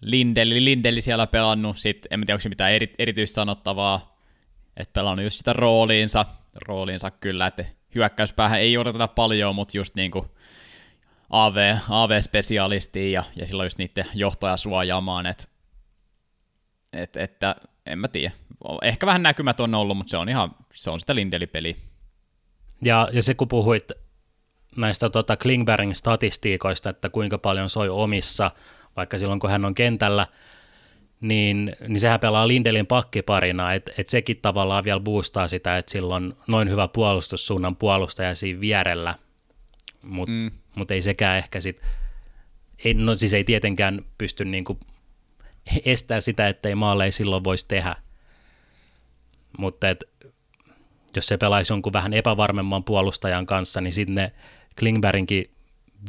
Lindeli, 0.00 0.64
Lindeli 0.64 1.00
siellä 1.00 1.26
pelannut, 1.26 1.78
sit, 1.78 2.06
en 2.10 2.20
tiedä 2.20 2.34
onko 2.34 2.48
mitään 2.48 2.72
eri, 2.72 2.94
erityistä 2.98 3.34
sanottavaa, 3.34 4.18
että 4.76 4.92
pelannut 4.92 5.24
just 5.24 5.36
sitä 5.36 5.52
rooliinsa, 5.52 6.26
rooliinsa 6.54 7.10
kyllä, 7.10 7.46
että 7.46 7.64
hyökkäyspäähän 7.94 8.60
ei 8.60 8.78
odoteta 8.78 9.08
paljon, 9.08 9.54
mutta 9.54 9.76
just 9.76 9.94
niin 9.94 10.10
kuin 10.10 10.26
AV, 11.30 11.76
AV-spesialistiin 11.90 13.12
ja, 13.12 13.24
ja 13.36 13.46
silloin 13.46 13.66
just 13.66 13.78
niiden 13.78 14.06
johtoja 14.14 14.56
suojaamaan, 14.56 15.26
että 15.26 15.53
et, 16.94 17.16
että 17.16 17.56
en 17.86 17.98
mä 17.98 18.08
tiedä. 18.08 18.32
Ehkä 18.82 19.06
vähän 19.06 19.22
näkymät 19.22 19.60
on 19.60 19.74
ollut, 19.74 19.96
mutta 19.96 20.10
se 20.10 20.16
on 20.16 20.28
ihan, 20.28 20.54
se 20.74 20.90
on 20.90 21.00
sitä 21.00 21.14
Lindeli-peliä. 21.14 21.74
Ja, 22.82 23.08
ja 23.12 23.22
se 23.22 23.34
kun 23.34 23.48
puhuit 23.48 23.92
näistä 24.76 25.10
tota 25.10 25.36
Klingbergin 25.36 25.94
statistiikoista, 25.94 26.90
että 26.90 27.08
kuinka 27.08 27.38
paljon 27.38 27.70
soi 27.70 27.88
omissa, 27.88 28.50
vaikka 28.96 29.18
silloin 29.18 29.40
kun 29.40 29.50
hän 29.50 29.64
on 29.64 29.74
kentällä, 29.74 30.26
niin, 31.20 31.72
niin 31.88 32.00
sehän 32.00 32.20
pelaa 32.20 32.48
Lindelin 32.48 32.86
pakkiparina, 32.86 33.72
että 33.72 33.92
et 33.98 34.08
sekin 34.08 34.40
tavallaan 34.42 34.84
vielä 34.84 35.00
boostaa 35.00 35.48
sitä, 35.48 35.78
että 35.78 35.92
silloin 35.92 36.34
noin 36.48 36.70
hyvä 36.70 36.88
puolustussuunnan 36.88 37.76
puolustaja 37.76 38.34
siinä 38.34 38.60
vierellä, 38.60 39.14
mutta 40.02 40.32
mm. 40.32 40.50
mut 40.76 40.90
ei 40.90 41.02
sekään 41.02 41.38
ehkä 41.38 41.60
sitten, 41.60 41.88
ei, 42.84 42.94
no 42.94 43.14
siis 43.14 43.34
ei 43.34 43.44
tietenkään 43.44 44.04
pysty 44.18 44.44
niinku 44.44 44.78
estää 45.84 46.20
sitä, 46.20 46.48
ettei 46.48 46.74
maalle 46.74 47.04
ei 47.04 47.12
silloin 47.12 47.44
voisi 47.44 47.68
tehdä, 47.68 47.96
mutta 49.58 49.88
et, 49.88 50.04
jos 51.16 51.26
se 51.26 51.36
pelaisi 51.36 51.72
jonkun 51.72 51.92
vähän 51.92 52.12
epävarmemman 52.12 52.84
puolustajan 52.84 53.46
kanssa, 53.46 53.80
niin 53.80 53.92
sitten 53.92 54.14
ne 54.14 54.32
Klingbergin 54.78 55.50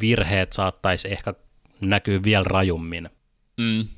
virheet 0.00 0.52
saattaisi 0.52 1.12
ehkä 1.12 1.34
näkyä 1.80 2.22
vielä 2.22 2.44
rajummin. 2.44 3.10
Mm. 3.56 3.88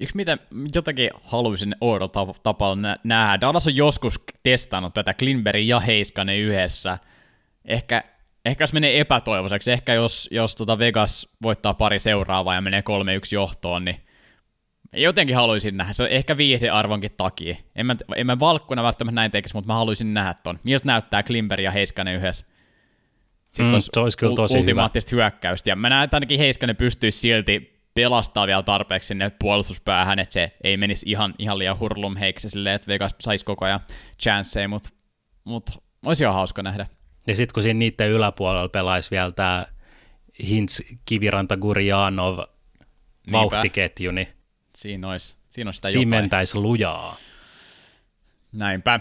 Yksi 0.00 0.16
mitä 0.16 0.38
jotakin 0.74 1.10
haluaisin 1.24 1.76
oudolla 1.80 2.34
tapalla 2.42 2.96
nähdä, 3.04 3.40
Dallas 3.40 3.66
on 3.66 3.76
joskus 3.76 4.20
testannut 4.42 4.94
tätä 4.94 5.14
Klinbergin 5.14 5.68
ja 5.68 5.80
Heiskanen 5.80 6.38
yhdessä. 6.38 6.98
Ehkä, 7.64 8.04
ehkä 8.44 8.62
jos 8.62 8.72
menee 8.72 9.00
epätoivoiseksi, 9.00 9.72
ehkä 9.72 9.94
jos, 9.94 10.28
jos 10.32 10.56
tota 10.56 10.78
Vegas 10.78 11.28
voittaa 11.42 11.74
pari 11.74 11.98
seuraavaa 11.98 12.54
ja 12.54 12.60
menee 12.60 12.80
3-1 12.80 12.82
johtoon, 13.32 13.84
niin 13.84 13.96
jotenkin 14.92 15.36
haluaisin 15.36 15.76
nähdä. 15.76 15.92
Se 15.92 16.02
on 16.02 16.08
ehkä 16.08 16.36
viihdearvonkin 16.36 17.10
takia. 17.16 17.56
En 17.76 17.86
mä, 17.86 17.96
en 18.16 18.26
mä 18.26 18.38
valkkuna 18.38 18.82
välttämättä 18.82 19.14
näin 19.14 19.30
tekisi, 19.30 19.54
mutta 19.54 19.66
mä 19.66 19.74
haluaisin 19.74 20.14
nähdä 20.14 20.34
ton. 20.34 20.58
Miltä 20.64 20.86
näyttää 20.86 21.22
Klimberg 21.22 21.62
ja 21.62 21.70
Heiskanen 21.70 22.14
yhdessä? 22.14 22.46
Sitten 23.50 23.66
mm, 23.66 24.02
olisi 24.02 24.18
kyllä 24.18 24.34
tosi 24.34 24.58
ultimaattista 24.58 25.10
hyvä. 25.12 25.22
hyökkäystä. 25.22 25.70
Ja 25.70 25.76
mä 25.76 25.88
näen, 25.88 26.04
että 26.04 26.16
ainakin 26.16 26.38
Heiskanen 26.38 26.76
pystyisi 26.76 27.18
silti 27.18 27.80
pelastaa 27.94 28.46
vielä 28.46 28.62
tarpeeksi 28.62 29.06
sinne 29.06 29.30
puolustuspäähän, 29.30 30.18
että 30.18 30.32
se 30.32 30.52
ei 30.64 30.76
menisi 30.76 31.06
ihan, 31.08 31.34
ihan 31.38 31.58
liian 31.58 31.78
hurlum 31.78 32.16
heiksi 32.16 32.50
silleen, 32.50 32.74
että 32.74 32.88
Vegas 32.88 33.14
saisi 33.20 33.44
koko 33.44 33.64
ajan 33.64 33.80
chanceja, 34.22 34.68
mutta 34.68 34.90
mut, 35.44 35.70
olisi 36.06 36.24
ihan 36.24 36.34
hauska 36.34 36.62
nähdä. 36.62 36.86
Ja 37.26 37.34
sitten 37.34 37.54
kun 37.54 37.62
siinä 37.62 37.78
niiden 37.78 38.10
yläpuolella 38.10 38.68
pelaisi 38.68 39.10
vielä 39.10 39.32
tämä 39.32 39.66
Hintz, 40.42 40.80
Kiviranta, 41.04 41.56
Gurjanov 41.56 42.38
vauhtiketju, 43.32 44.10
niin 44.10 44.28
siinä 44.76 45.08
olisi, 45.08 45.36
siinä 45.50 45.68
olisi 45.68 45.78
sitä 45.78 45.90
siinä 45.90 46.10
mentäisi 46.10 46.58
lujaa. 46.58 47.16
Näinpä. 48.52 49.00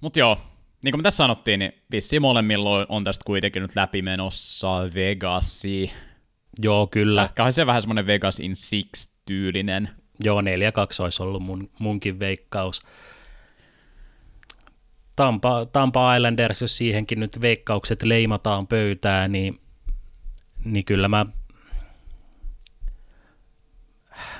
Mutta 0.00 0.18
joo, 0.18 0.40
niin 0.84 0.92
kuin 0.92 0.98
me 0.98 1.02
tässä 1.02 1.16
sanottiin, 1.16 1.58
niin 1.58 1.72
vissiin 1.90 2.22
molemmilla 2.22 2.86
on 2.88 3.04
tästä 3.04 3.24
kuitenkin 3.26 3.62
nyt 3.62 3.76
läpimenossa 3.76 4.68
Vegasi. 4.94 5.92
Joo, 6.62 6.86
kyllä. 6.86 7.22
Lätkähän 7.22 7.52
se 7.52 7.66
vähän 7.66 7.82
semmoinen 7.82 8.06
Vegas 8.06 8.40
in 8.40 8.56
Six-tyylinen. 8.56 9.88
Joo, 10.24 10.40
4-2 10.40 10.44
olisi 11.02 11.22
ollut 11.22 11.42
mun, 11.42 11.70
munkin 11.78 12.20
veikkaus. 12.20 12.82
Tampa, 15.18 15.66
Tampa 15.66 16.16
Islanders, 16.16 16.60
jos 16.60 16.76
siihenkin 16.76 17.20
nyt 17.20 17.40
veikkaukset 17.40 18.02
leimataan 18.02 18.66
pöytään, 18.66 19.32
niin, 19.32 19.60
niin 20.64 20.84
kyllä 20.84 21.08
mä, 21.08 21.26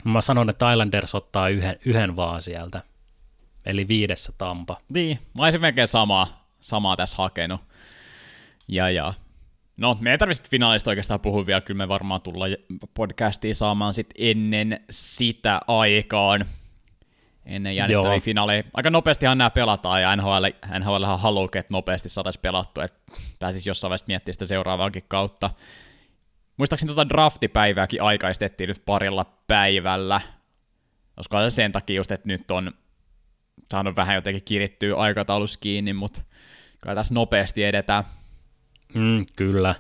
mä 0.05 0.21
sanon, 0.21 0.51
että 0.51 0.73
Islanders 0.73 1.15
ottaa 1.15 1.49
yhden, 1.49 1.77
yhden 1.85 2.17
vaan 2.17 2.43
sieltä. 2.43 2.83
Eli 3.67 3.89
viidessä 3.89 4.33
Tampa. 4.39 4.81
Niin, 4.93 5.19
mä 5.35 5.43
olisin 5.43 5.61
melkein 5.61 5.89
samaa, 5.89 6.47
samaa 6.61 6.97
tässä 6.97 7.17
hakenut. 7.19 7.61
Ja, 8.69 8.91
ja 8.91 9.15
No, 9.77 9.99
me 10.01 10.11
ei 10.11 10.19
tarvitse 10.19 10.43
finaalista 10.51 10.91
oikeastaan 10.91 11.21
puhua 11.21 11.47
vielä, 11.47 11.61
kyllä 11.61 11.79
me 11.79 11.89
varmaan 11.89 12.21
tullaan 12.21 12.51
podcastiin 12.95 13.57
saamaan 13.57 13.95
sit 13.95 14.11
ennen 14.19 14.81
sitä 14.91 15.61
aikaan, 15.67 16.45
ennen 17.49 17.77
jännittäviä 17.77 18.21
finaaleja. 18.21 18.63
Aika 18.75 18.91
nopeastihan 18.91 19.39
nämä 19.39 19.51
pelataan, 19.51 20.03
ja 20.03 20.17
NHL, 20.17 20.45
NHL 20.79 21.05
haluaa, 21.05 21.45
että 21.45 21.75
nopeasti 21.75 22.09
saataisiin 22.09 22.43
pelattua, 22.43 22.85
että 22.85 23.13
pääsisi 23.39 23.71
jossain 23.71 23.89
vaiheessa 23.89 24.07
miettimään 24.09 24.35
sitä 24.35 24.45
seuraavaakin 24.45 25.05
kautta. 25.09 25.51
Muistaakseni 26.57 26.95
tuota 26.95 27.09
draftipäivääkin 27.09 28.03
aikaistettiin 28.03 28.69
nyt 28.69 28.83
parilla 28.87 29.25
päivällä, 29.47 30.21
koska 31.17 31.51
se 31.51 31.55
sen 31.55 31.73
takia 31.73 31.97
just, 31.97 32.11
että 32.11 32.29
nyt 32.29 32.51
on 32.51 32.73
saanut 33.71 33.97
vähän 33.97 34.15
jotenkin 34.15 34.45
kirittyä 34.45 34.97
aikataulus 34.97 35.57
kiinni, 35.57 35.93
mutta 35.93 36.23
kyllä 36.81 36.95
tässä 36.95 37.15
nopeasti 37.15 37.65
edetään. 37.65 38.05
Mm, 38.95 39.27
kyllä, 39.37 39.75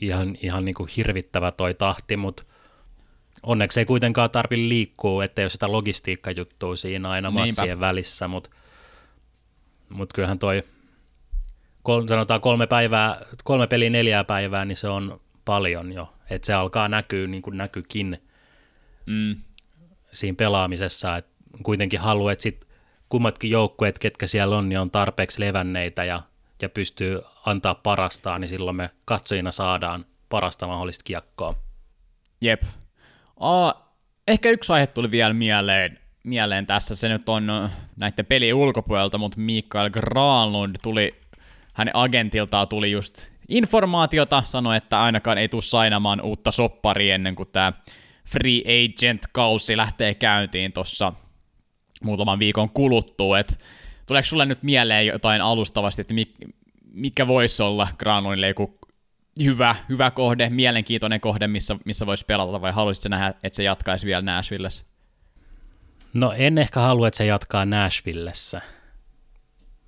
ihan, 0.00 0.36
ihan 0.42 0.64
niin 0.64 0.74
kuin 0.74 0.90
hirvittävä 0.96 1.52
toi 1.52 1.74
tahti, 1.74 2.16
mutta 2.16 2.42
onneksi 3.42 3.80
ei 3.80 3.86
kuitenkaan 3.86 4.30
tarvi 4.30 4.68
liikkua, 4.68 5.24
ettei 5.24 5.44
ole 5.44 5.50
sitä 5.50 5.72
logistiikkajuttua 5.72 6.76
siinä 6.76 7.08
aina 7.08 7.30
Niinpä. 7.30 7.46
matsien 7.46 7.80
välissä, 7.80 8.28
mutta 8.28 8.50
mut 9.88 10.12
kyllähän 10.12 10.38
toi, 10.38 10.62
kol, 11.82 12.06
sanotaan 12.06 12.40
kolme, 12.40 12.66
päivää, 12.66 13.20
kolme 13.44 13.66
peliä 13.66 13.90
neljää 13.90 14.24
päivää, 14.24 14.64
niin 14.64 14.76
se 14.76 14.88
on 14.88 15.20
paljon 15.44 15.92
jo, 15.92 16.14
että 16.30 16.46
se 16.46 16.52
alkaa 16.52 16.88
näkyä 16.88 17.26
niin 17.26 17.42
kuin 17.42 17.56
näkykin 17.56 18.22
mm. 19.06 19.36
siinä 20.12 20.36
pelaamisessa, 20.36 21.16
että 21.16 21.30
kuitenkin 21.62 22.00
haluat, 22.00 22.32
että 22.32 22.42
sit 22.42 22.66
kummatkin 23.08 23.50
joukkueet, 23.50 23.98
ketkä 23.98 24.26
siellä 24.26 24.56
on, 24.56 24.68
niin 24.68 24.78
on 24.78 24.90
tarpeeksi 24.90 25.40
levänneitä 25.40 26.04
ja 26.04 26.22
ja 26.62 26.68
pystyy 26.68 27.20
antaa 27.46 27.74
parastaan, 27.74 28.40
niin 28.40 28.48
silloin 28.48 28.76
me 28.76 28.90
katsojina 29.04 29.50
saadaan 29.50 30.06
parasta 30.28 30.66
mahdollista 30.66 31.02
kiekkoa. 31.04 31.54
Jep. 32.40 32.62
Uh, 33.40 33.82
ehkä 34.28 34.50
yksi 34.50 34.72
aihe 34.72 34.86
tuli 34.86 35.10
vielä 35.10 35.34
mieleen, 35.34 35.98
mieleen 36.24 36.66
tässä, 36.66 36.94
se 36.94 37.08
nyt 37.08 37.28
on 37.28 37.70
näiden 37.96 38.26
pelien 38.26 38.54
ulkopuolelta, 38.54 39.18
mutta 39.18 39.40
Mikael 39.40 39.90
Granlund 39.90 40.76
tuli, 40.82 41.20
hänen 41.74 41.96
agentiltaan 41.96 42.68
tuli 42.68 42.90
just 42.90 43.30
informaatiota, 43.48 44.42
sanoi, 44.46 44.76
että 44.76 45.02
ainakaan 45.02 45.38
ei 45.38 45.48
tule 45.48 45.62
sainamaan 45.62 46.20
uutta 46.20 46.50
sopparia 46.50 47.14
ennen 47.14 47.34
kuin 47.34 47.48
tämä 47.52 47.72
free 48.28 48.60
agent-kausi 48.60 49.76
lähtee 49.76 50.14
käyntiin 50.14 50.72
tuossa 50.72 51.12
muutaman 52.02 52.38
viikon 52.38 52.70
kuluttua, 52.70 53.38
että 53.38 53.54
Tuleeko 54.10 54.26
sulle 54.26 54.46
nyt 54.46 54.62
mieleen 54.62 55.06
jotain 55.06 55.42
alustavasti, 55.42 56.00
että 56.00 56.14
mikä 56.92 57.26
voisi 57.26 57.62
olla 57.62 57.88
Granlundille 57.98 58.48
joku 58.48 58.78
hyvä, 59.44 59.76
hyvä 59.88 60.10
kohde, 60.10 60.50
mielenkiintoinen 60.50 61.20
kohde, 61.20 61.46
missä, 61.46 61.76
missä 61.84 62.06
voisi 62.06 62.24
pelata, 62.24 62.60
vai 62.60 62.72
haluaisitko 62.72 63.08
nähdä, 63.08 63.28
että 63.28 63.56
se 63.56 63.62
jatkaisi 63.62 64.06
vielä 64.06 64.22
Nashvillessä? 64.22 64.84
No 66.14 66.32
en 66.36 66.58
ehkä 66.58 66.80
halua, 66.80 67.08
että 67.08 67.18
se 67.18 67.26
jatkaa 67.26 67.64
Nashvillessä. 67.64 68.60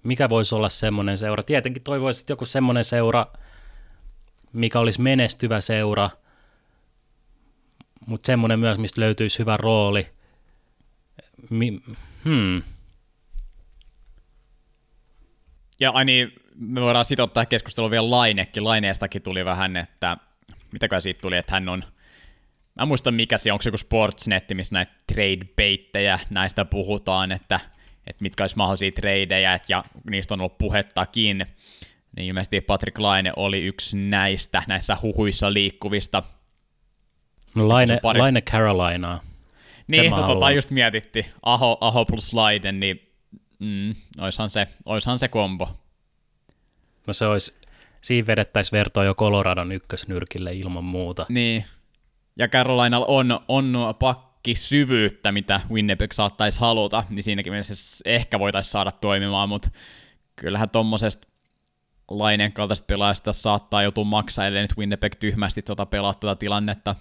Mikä 0.02 0.28
voisi 0.28 0.54
olla 0.54 0.68
semmoinen 0.68 1.18
seura? 1.18 1.42
Tietenkin 1.42 1.82
toivoisit 1.82 2.28
joku 2.28 2.44
semmoinen 2.44 2.84
seura, 2.84 3.26
mikä 4.52 4.78
olisi 4.78 5.00
menestyvä 5.00 5.60
seura, 5.60 6.10
mutta 8.06 8.26
semmoinen 8.26 8.60
myös, 8.60 8.78
mistä 8.78 9.00
löytyisi 9.00 9.38
hyvä 9.38 9.56
rooli. 9.56 10.08
Mi- 11.50 11.82
hmm. 12.24 12.62
Ja 15.80 15.90
ai 15.90 16.04
niin, 16.04 16.41
me 16.56 16.80
voidaan 16.80 17.04
sitten 17.04 17.24
ottaa 17.24 17.46
keskustelua 17.46 17.90
vielä 17.90 18.10
Lainekin. 18.10 18.64
Laineestakin 18.64 19.22
tuli 19.22 19.44
vähän, 19.44 19.76
että 19.76 20.16
mitäkään 20.72 21.02
siitä 21.02 21.20
tuli, 21.20 21.36
että 21.36 21.52
hän 21.52 21.68
on 21.68 21.84
Mä 22.74 22.86
muistan 22.86 23.14
mikä 23.14 23.38
se 23.38 23.52
on, 23.52 23.54
onko 23.54 23.62
se 23.62 23.68
joku 23.68 23.78
Sportsnet, 23.78 24.44
missä 24.54 24.74
näitä 24.74 24.92
trade-baittejä, 25.12 26.18
näistä 26.30 26.64
puhutaan, 26.64 27.32
että, 27.32 27.60
että 28.06 28.22
mitkä 28.22 28.44
olisi 28.44 28.56
mahdollisia 28.56 28.92
tradeja, 28.92 29.58
ja 29.68 29.84
niistä 30.10 30.34
on 30.34 30.40
ollut 30.40 30.58
puhettakin. 30.58 31.46
Niin 32.16 32.28
ilmeisesti 32.28 32.60
Patrick 32.60 32.98
Laine 32.98 33.32
oli 33.36 33.62
yksi 33.62 33.96
näistä, 33.96 34.62
näissä 34.66 34.96
huhuissa 35.02 35.52
liikkuvista. 35.52 36.22
No 37.54 37.68
Laine, 37.68 37.98
pari... 38.02 38.20
Laine 38.20 38.40
Carolinaa. 38.40 39.20
Niin, 39.88 40.10
no, 40.10 40.26
tota 40.26 40.50
just 40.50 40.70
mietitti. 40.70 41.26
Aho, 41.42 41.78
Aho 41.80 42.04
plus 42.04 42.32
Laine, 42.32 42.72
niin 42.72 43.12
Mm, 43.62 43.94
oishan 44.18 44.50
se, 44.50 44.68
oishan 44.84 45.18
se 45.18 45.28
kombo. 45.28 45.81
No 47.06 47.12
se 47.12 47.26
olisi, 47.26 47.54
siinä 48.00 48.26
vedettäisiin 48.26 48.78
vertoa 48.78 49.04
jo 49.04 49.14
Coloradon 49.14 49.72
ykkösnyrkille 49.72 50.54
ilman 50.54 50.84
muuta. 50.84 51.26
Niin, 51.28 51.64
ja 52.36 52.48
Carolinalla 52.48 53.06
on, 53.06 53.40
on 53.48 53.94
pakki 53.98 54.54
syvyyttä, 54.54 55.32
mitä 55.32 55.60
Winnipeg 55.70 56.12
saattaisi 56.12 56.60
haluta, 56.60 57.04
niin 57.10 57.22
siinäkin 57.22 57.52
mielessä 57.52 58.02
ehkä 58.04 58.38
voitaisiin 58.38 58.72
saada 58.72 58.92
toimimaan, 58.92 59.48
mutta 59.48 59.70
kyllähän 60.36 60.70
tuommoisesta 60.70 61.28
Lainen 62.10 62.52
kaltaisesta 62.52 62.86
pelaajasta 62.86 63.32
saattaa 63.32 63.82
joutua 63.82 64.04
maksaa, 64.04 64.46
ellei 64.46 64.62
nyt 64.62 64.78
Winnipeg 64.78 65.12
tyhmästi 65.20 65.62
tuota 65.62 65.86
pelaa 65.86 66.14
tuota 66.14 66.36
tilannetta. 66.36 66.94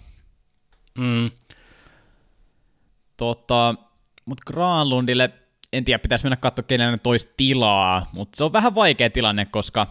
Mm. 0.97 1.31
Tota, 3.17 3.75
mutta 4.25 4.43
Granlundille, 4.47 5.29
en 5.73 5.86
tiedä, 5.86 5.99
pitäisi 5.99 6.25
mennä 6.25 6.36
katsoa, 6.36 6.63
kenelle 6.63 6.97
toisi 6.97 7.34
tilaa, 7.38 8.10
mutta 8.13 8.38
se 8.38 8.43
on 8.43 8.53
vähän 8.53 8.75
vaikea 8.75 9.10
tilanne, 9.10 9.45
koska 9.45 9.88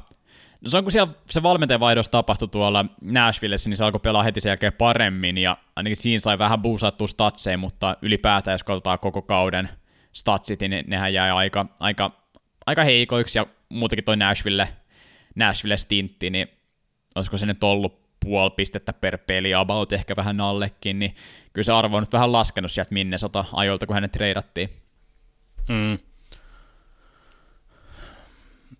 no 0.60 0.68
se 0.70 0.78
on 0.78 0.84
kun 0.84 0.92
siellä 0.92 1.12
se 1.30 1.42
valmentajavaihdos 1.42 2.08
tapahtui 2.08 2.48
tuolla 2.48 2.84
Nashvillessä, 3.00 3.70
niin 3.70 3.76
se 3.76 3.84
alkoi 3.84 4.00
pelaa 4.00 4.22
heti 4.22 4.40
sen 4.40 4.50
jälkeen 4.50 4.72
paremmin, 4.72 5.38
ja 5.38 5.56
ainakin 5.76 5.96
siinä 5.96 6.18
sai 6.18 6.38
vähän 6.38 6.62
buusattua 6.62 7.06
statseja, 7.06 7.58
mutta 7.58 7.96
ylipäätään, 8.02 8.54
jos 8.54 8.64
katsotaan 8.64 8.98
koko 8.98 9.22
kauden 9.22 9.68
statsit, 10.12 10.60
niin 10.60 10.84
nehän 10.86 11.14
jäi 11.14 11.30
aika, 11.30 11.66
aika, 11.80 12.10
aika 12.66 12.84
heikoiksi, 12.84 13.38
ja 13.38 13.46
muutenkin 13.68 14.04
toi 14.04 14.16
Nashville, 14.16 14.68
Nashville 15.34 15.76
stintti, 15.76 16.30
niin 16.30 16.48
olisiko 17.14 17.38
se 17.38 17.46
nyt 17.46 17.64
ollut 17.64 18.00
puoli 18.24 18.50
pistettä 18.50 18.92
per 18.92 19.18
peli, 19.18 19.54
about 19.54 19.92
ehkä 19.92 20.16
vähän 20.16 20.40
allekin, 20.40 20.98
niin 20.98 21.14
kyllä 21.52 21.64
se 21.64 21.72
arvo 21.72 21.96
on 21.96 22.02
nyt 22.02 22.12
vähän 22.12 22.32
laskenut 22.32 22.72
sieltä 22.72 22.94
Minnesota 22.94 23.44
ajoilta, 23.52 23.86
kun 23.86 23.94
hänet 23.94 24.12
treidattiin. 24.12 24.70
Mm. 25.70 25.98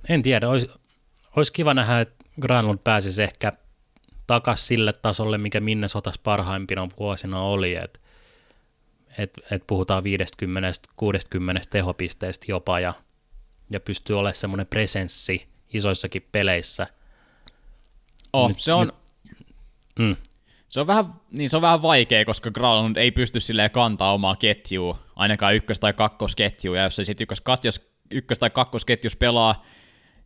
En 0.09 0.23
tiedä, 0.23 0.49
olisi, 0.49 0.71
olisi 1.37 1.53
kiva 1.53 1.75
nähdä, 1.75 2.01
että 2.01 2.25
Granlund 2.41 2.79
pääsisi 2.85 3.23
ehkä 3.23 3.53
takaisin 4.27 4.67
sille 4.67 4.93
tasolle, 4.93 5.39
mikä 5.39 5.61
Minnesotas 5.61 6.19
parhaimpina 6.19 6.89
vuosina 6.99 7.41
oli, 7.41 7.75
että 7.75 8.01
et, 9.19 9.33
et 9.51 9.67
puhutaan 9.67 10.03
50-60 10.05 10.07
tehopisteestä 11.71 12.45
jopa, 12.49 12.81
ja, 12.81 12.95
ja 13.71 13.81
pystyy 13.81 14.19
olemaan 14.19 14.35
semmoinen 14.35 14.67
presenssi 14.67 15.49
isoissakin 15.75 16.29
peleissä. 16.33 16.87
Oh, 18.33 18.49
nyt, 18.49 18.61
se 18.61 18.73
on, 18.73 18.87
nyt, 18.87 18.95
Mm. 19.99 20.17
Se 20.71 20.81
on, 20.81 20.87
vähän, 20.87 21.05
niin 21.31 21.51
se 21.51 21.57
on 21.57 21.63
vähän 21.63 21.83
vaikea, 21.83 22.25
koska 22.25 22.51
Granlund 22.51 22.97
ei 22.97 23.11
pysty 23.11 23.41
silleen 23.41 23.71
kantaa 23.71 24.13
omaa 24.13 24.37
ketjua, 24.37 24.99
ainakaan 25.17 25.55
ykkös- 25.55 25.81
tai 25.81 25.93
kakkosketjua, 25.93 26.77
ja 26.77 26.83
jos 26.83 26.97
se 26.97 27.05
sitten 27.05 27.25
ykkös, 27.25 27.43
jos 27.63 27.91
ykkös- 28.15 28.39
tai 28.39 28.51
kakkosketjus 28.51 29.17
pelaa, 29.17 29.65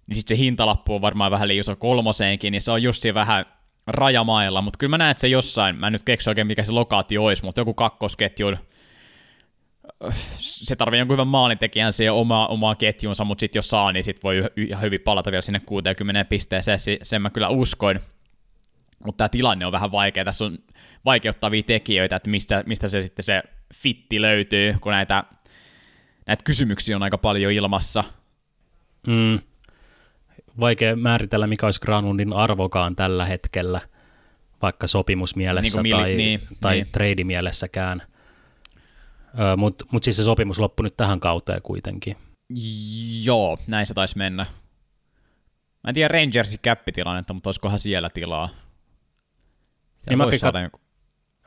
niin 0.07 0.17
sitten 0.17 0.37
se 0.37 0.43
hintalappu 0.43 0.95
on 0.95 1.01
varmaan 1.01 1.31
vähän 1.31 1.49
liian 1.49 1.61
iso 1.61 1.77
kolmoseenkin, 1.77 2.53
niin 2.53 2.63
se 2.63 2.73
on 2.73 2.83
just 2.83 3.03
siinä 3.03 3.15
vähän 3.15 3.47
rajamailla, 3.87 4.63
mutta 4.63 4.77
kyllä 4.77 4.91
mä 4.91 4.99
näen, 4.99 5.11
että 5.11 5.21
se 5.21 5.29
jossain, 5.29 5.77
mä 5.77 5.87
en 5.87 5.93
nyt 5.93 6.03
keksi 6.03 6.31
oikein 6.31 6.47
mikä 6.47 6.65
se 6.65 6.73
lokaatio 6.73 7.25
olisi, 7.25 7.45
mutta 7.45 7.61
joku 7.61 7.75
kakkosketju, 7.75 8.47
se 10.39 10.77
tarvii 10.77 10.99
jonkun 10.99 11.15
hyvän 11.15 11.29
maalintekijän 11.29 11.93
siihen 11.93 12.13
oma, 12.13 12.47
omaa 12.47 12.75
ketjunsa, 12.75 13.25
mutta 13.25 13.41
sitten 13.41 13.59
jos 13.59 13.69
saa, 13.69 13.93
niin 13.93 14.05
sit 14.05 14.23
voi 14.23 14.43
ihan 14.57 14.83
hyvin 14.83 15.01
palata 15.01 15.31
vielä 15.31 15.43
sinne 15.43 15.61
60 15.61 16.25
pisteeseen, 16.25 16.79
sen 17.03 17.23
mä 17.23 17.31
kyllä 17.31 17.49
uskoin, 17.49 18.01
mutta 19.05 19.19
tämä 19.19 19.29
tilanne 19.29 19.67
on 19.67 19.73
vähän 19.73 19.93
vaikea, 19.93 20.25
tässä 20.25 20.45
on 20.45 20.59
vaikeuttavia 21.05 21.63
tekijöitä, 21.63 22.17
että 22.17 22.31
mistä, 22.31 22.65
mistä 22.67 22.89
se 22.89 23.03
sitten 23.03 23.23
se 23.25 23.43
fitti 23.75 24.23
löytyy, 24.23 24.77
kun 24.81 24.93
näitä, 24.93 25.25
näitä 26.27 26.45
kysymyksiä 26.45 26.97
on 26.97 27.03
aika 27.03 27.19
paljon 27.19 27.53
ilmassa. 27.53 28.05
Mm. 29.07 29.39
Vaikea 30.61 30.97
määritellä, 30.97 31.47
mikä 31.47 31.67
olisi 31.67 31.81
Granlundin 31.81 32.33
arvokaan 32.33 32.97
tällä 32.97 33.25
hetkellä, 33.25 33.81
vaikka 34.63 34.87
sopimusmielessä 34.87 35.83
niin 35.83 35.97
tai, 35.97 36.15
niin, 36.15 36.41
tai 36.61 36.75
niin. 36.75 36.89
trade-mielessäkään. 36.93 38.03
Mutta 39.57 39.87
mut 39.91 40.03
siis 40.03 40.17
se 40.17 40.25
sopimus 40.25 40.59
loppui 40.59 40.85
nyt 40.85 40.97
tähän 40.97 41.21
kauteen 41.21 41.63
kuitenkin. 41.63 42.17
Joo, 43.25 43.59
näin 43.67 43.87
se 43.87 43.95
taisi 43.95 44.19
mennä. 44.19 44.47
Mä 45.85 45.89
en 45.89 45.95
tiedä 45.95 46.09
Rangersin 46.09 46.59
käppitilannetta, 46.63 47.35
mutta 47.35 47.49
olisikohan 47.49 47.79
siellä 47.79 48.11
tilaa. 48.11 48.49
Niin 50.09 50.19
mäkin, 50.19 50.41
kat- 50.41 50.81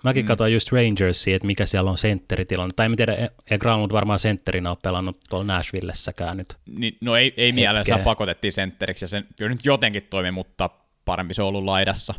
mäkin 0.03 0.25
mm. 0.25 0.27
katsoin 0.27 0.53
just 0.53 0.71
Rangersia, 0.71 1.35
että 1.35 1.45
mikä 1.45 1.65
siellä 1.65 1.91
on 1.91 1.97
sentteritilanne. 1.97 2.73
Tai 2.75 2.85
en 2.85 2.95
tiedä, 2.95 3.13
e- 3.13 3.27
ei 3.51 3.57
Granlund 3.57 3.91
varmaan 3.91 4.19
sentterinä 4.19 4.69
ole 4.69 4.77
pelannut 4.83 5.17
tuolla 5.29 5.45
Nashvillessäkään 5.45 6.37
nyt. 6.37 6.57
Niin, 6.65 6.97
no 7.01 7.15
ei, 7.15 7.33
ei 7.37 7.51
mielensä 7.51 7.97
pakotettiin 7.97 8.51
sentteriksi, 8.51 9.03
ja 9.05 9.09
sen 9.09 9.27
kyllä 9.37 9.51
nyt 9.51 9.65
jotenkin 9.65 10.03
toimi, 10.03 10.31
mutta 10.31 10.69
parempi 11.05 11.33
se 11.33 11.41
on 11.41 11.47
ollut 11.47 11.63
laidassa. 11.63 12.13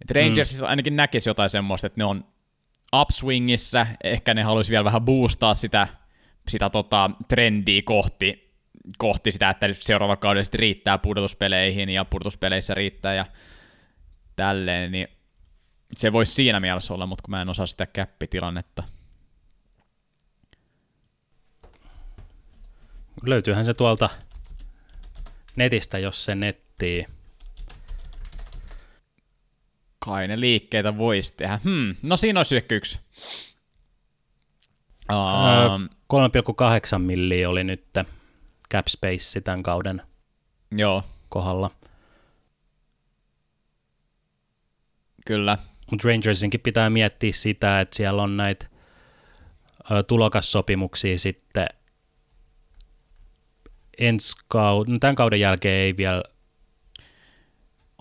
Et 0.00 0.10
Rangersissa 0.10 0.66
mm. 0.66 0.70
ainakin 0.70 0.96
näkisi 0.96 1.30
jotain 1.30 1.50
semmoista, 1.50 1.86
että 1.86 2.00
ne 2.00 2.04
on 2.04 2.24
upswingissä, 2.96 3.86
ehkä 4.04 4.34
ne 4.34 4.42
haluaisi 4.42 4.70
vielä 4.70 4.84
vähän 4.84 5.02
boostaa 5.02 5.54
sitä, 5.54 5.88
sitä 6.48 6.70
tota, 6.70 7.10
trendiä 7.28 7.82
kohti, 7.84 8.54
kohti 8.98 9.32
sitä, 9.32 9.50
että 9.50 9.66
seuraava 9.72 10.16
kaudella 10.16 10.48
riittää 10.54 10.98
pudotuspeleihin 10.98 11.88
ja 11.88 12.04
pudotuspeleissä 12.04 12.74
riittää 12.74 13.14
ja 13.14 13.24
tälleen, 14.38 14.92
niin 14.92 15.08
se 15.92 16.12
voisi 16.12 16.32
siinä 16.32 16.60
mielessä 16.60 16.94
olla, 16.94 17.06
mutta 17.06 17.22
kun 17.22 17.30
mä 17.30 17.42
en 17.42 17.48
osaa 17.48 17.66
sitä 17.66 17.86
käppitilannetta. 17.86 18.82
Löytyyhän 23.22 23.64
se 23.64 23.74
tuolta 23.74 24.10
netistä, 25.56 25.98
jos 25.98 26.24
se 26.24 26.34
nettii. 26.34 27.06
Kai 29.98 30.28
ne 30.28 30.40
liikkeitä 30.40 30.98
voisi 30.98 31.34
tehdä. 31.36 31.60
Hmm, 31.64 31.96
no 32.02 32.16
siinä 32.16 32.40
olisi 32.40 32.56
ehkä 32.56 32.74
yksi. 32.74 33.00
Um, 35.12 35.88
3,8 36.94 36.98
milliä 36.98 37.50
oli 37.50 37.64
nyt 37.64 37.84
cap 38.72 38.86
space 38.88 39.40
tämän 39.40 39.62
kauden 39.62 40.02
Joo. 40.70 41.02
kohdalla. 41.28 41.70
Kyllä. 45.28 45.58
Mutta 45.90 46.08
Rangersinkin 46.08 46.60
pitää 46.60 46.90
miettiä 46.90 47.32
sitä, 47.32 47.80
että 47.80 47.96
siellä 47.96 48.22
on 48.22 48.36
näitä 48.36 48.66
tulokassopimuksia 50.06 51.18
sitten 51.18 51.66
ensi 53.98 54.36
kauden, 54.48 54.92
no 54.92 54.98
tämän 54.98 55.14
kauden 55.14 55.40
jälkeen 55.40 55.80
ei 55.80 55.96
vielä 55.96 56.22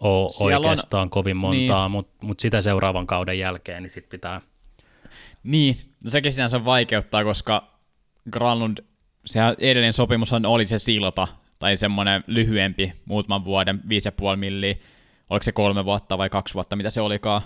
ole 0.01 0.29
siellä 0.29 0.57
oikeastaan 0.57 1.01
on, 1.01 1.09
kovin 1.09 1.37
montaa, 1.37 1.85
niin. 1.85 1.91
mutta 1.91 2.25
mut 2.25 2.39
sitä 2.39 2.61
seuraavan 2.61 3.07
kauden 3.07 3.39
jälkeen 3.39 3.83
niin 3.83 3.91
sit 3.91 4.09
pitää... 4.09 4.41
Niin, 5.43 5.75
no 6.03 6.09
sekin 6.09 6.31
sinänsä 6.31 6.65
vaikeuttaa, 6.65 7.23
koska 7.23 7.79
Granlund, 8.31 8.77
se 9.25 9.39
edellinen 9.57 9.93
sopimushan 9.93 10.45
oli 10.45 10.65
se 10.65 10.79
silta, 10.79 11.27
tai 11.59 11.77
semmoinen 11.77 12.23
lyhyempi, 12.27 12.93
muutaman 13.05 13.45
vuoden, 13.45 13.81
5,5 14.31 14.35
milliä, 14.35 14.75
oliko 15.29 15.43
se 15.43 15.51
kolme 15.51 15.85
vuotta 15.85 16.17
vai 16.17 16.29
kaksi 16.29 16.53
vuotta, 16.53 16.75
mitä 16.75 16.89
se 16.89 17.01
olikaan, 17.01 17.41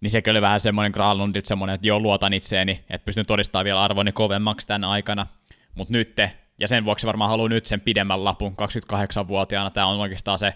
niin 0.00 0.10
sekin 0.10 0.30
oli 0.30 0.40
vähän 0.40 0.60
semmoinen 0.60 0.92
Granlundit 0.92 1.46
semmoinen, 1.46 1.74
että 1.74 1.86
joo, 1.86 2.00
luotan 2.00 2.32
itseeni, 2.32 2.84
että 2.90 3.04
pystyn 3.04 3.26
todistamaan 3.26 3.64
vielä 3.64 3.82
arvoni 3.82 4.12
kovemmaksi 4.12 4.66
tänä 4.66 4.88
aikana, 4.88 5.26
mutta 5.74 5.92
nyt 5.92 6.16
ja 6.58 6.68
sen 6.68 6.84
vuoksi 6.84 7.06
varmaan 7.06 7.30
haluan 7.30 7.50
nyt 7.50 7.66
sen 7.66 7.80
pidemmän 7.80 8.24
lapun 8.24 8.56
28-vuotiaana, 8.92 9.70
tämä 9.70 9.86
on 9.86 10.00
oikeastaan 10.00 10.38
se 10.38 10.54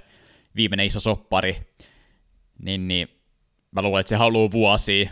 viimeinen 0.57 0.87
iso 0.87 1.01
soppari, 1.01 1.57
niin, 2.59 2.89
niin 2.89 3.09
mä 3.71 3.83
luulen, 3.83 4.01
että 4.01 4.09
se 4.09 4.17
haluaa 4.17 4.51
vuosia, 4.51 5.11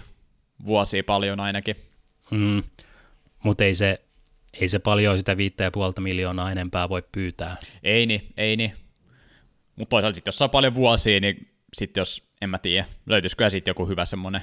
vuosia 0.64 1.04
paljon 1.04 1.40
ainakin. 1.40 1.76
Mm, 2.30 2.62
mutta 3.44 3.64
ei 3.64 3.74
se, 3.74 4.00
ei 4.60 4.68
se 4.68 4.78
paljon 4.78 5.18
sitä 5.18 5.36
viittä 5.36 5.64
ja 5.64 5.70
puolta 5.70 6.00
miljoonaa 6.00 6.52
enempää 6.52 6.88
voi 6.88 7.02
pyytää. 7.12 7.56
Ei 7.82 8.06
niin, 8.06 8.32
ei 8.36 8.56
niin. 8.56 8.72
Mutta 9.80 9.90
toisaalta 9.90 10.14
sitten 10.14 10.28
jos 10.28 10.38
saa 10.38 10.48
paljon 10.48 10.74
vuosia, 10.74 11.20
niin 11.20 11.48
sitten 11.72 12.00
jos, 12.00 12.30
en 12.40 12.50
mä 12.50 12.58
tiedä, 12.58 12.86
löytyisikö 13.06 13.50
sitten 13.50 13.70
joku 13.70 13.86
hyvä 13.86 14.04
semmoinen 14.04 14.42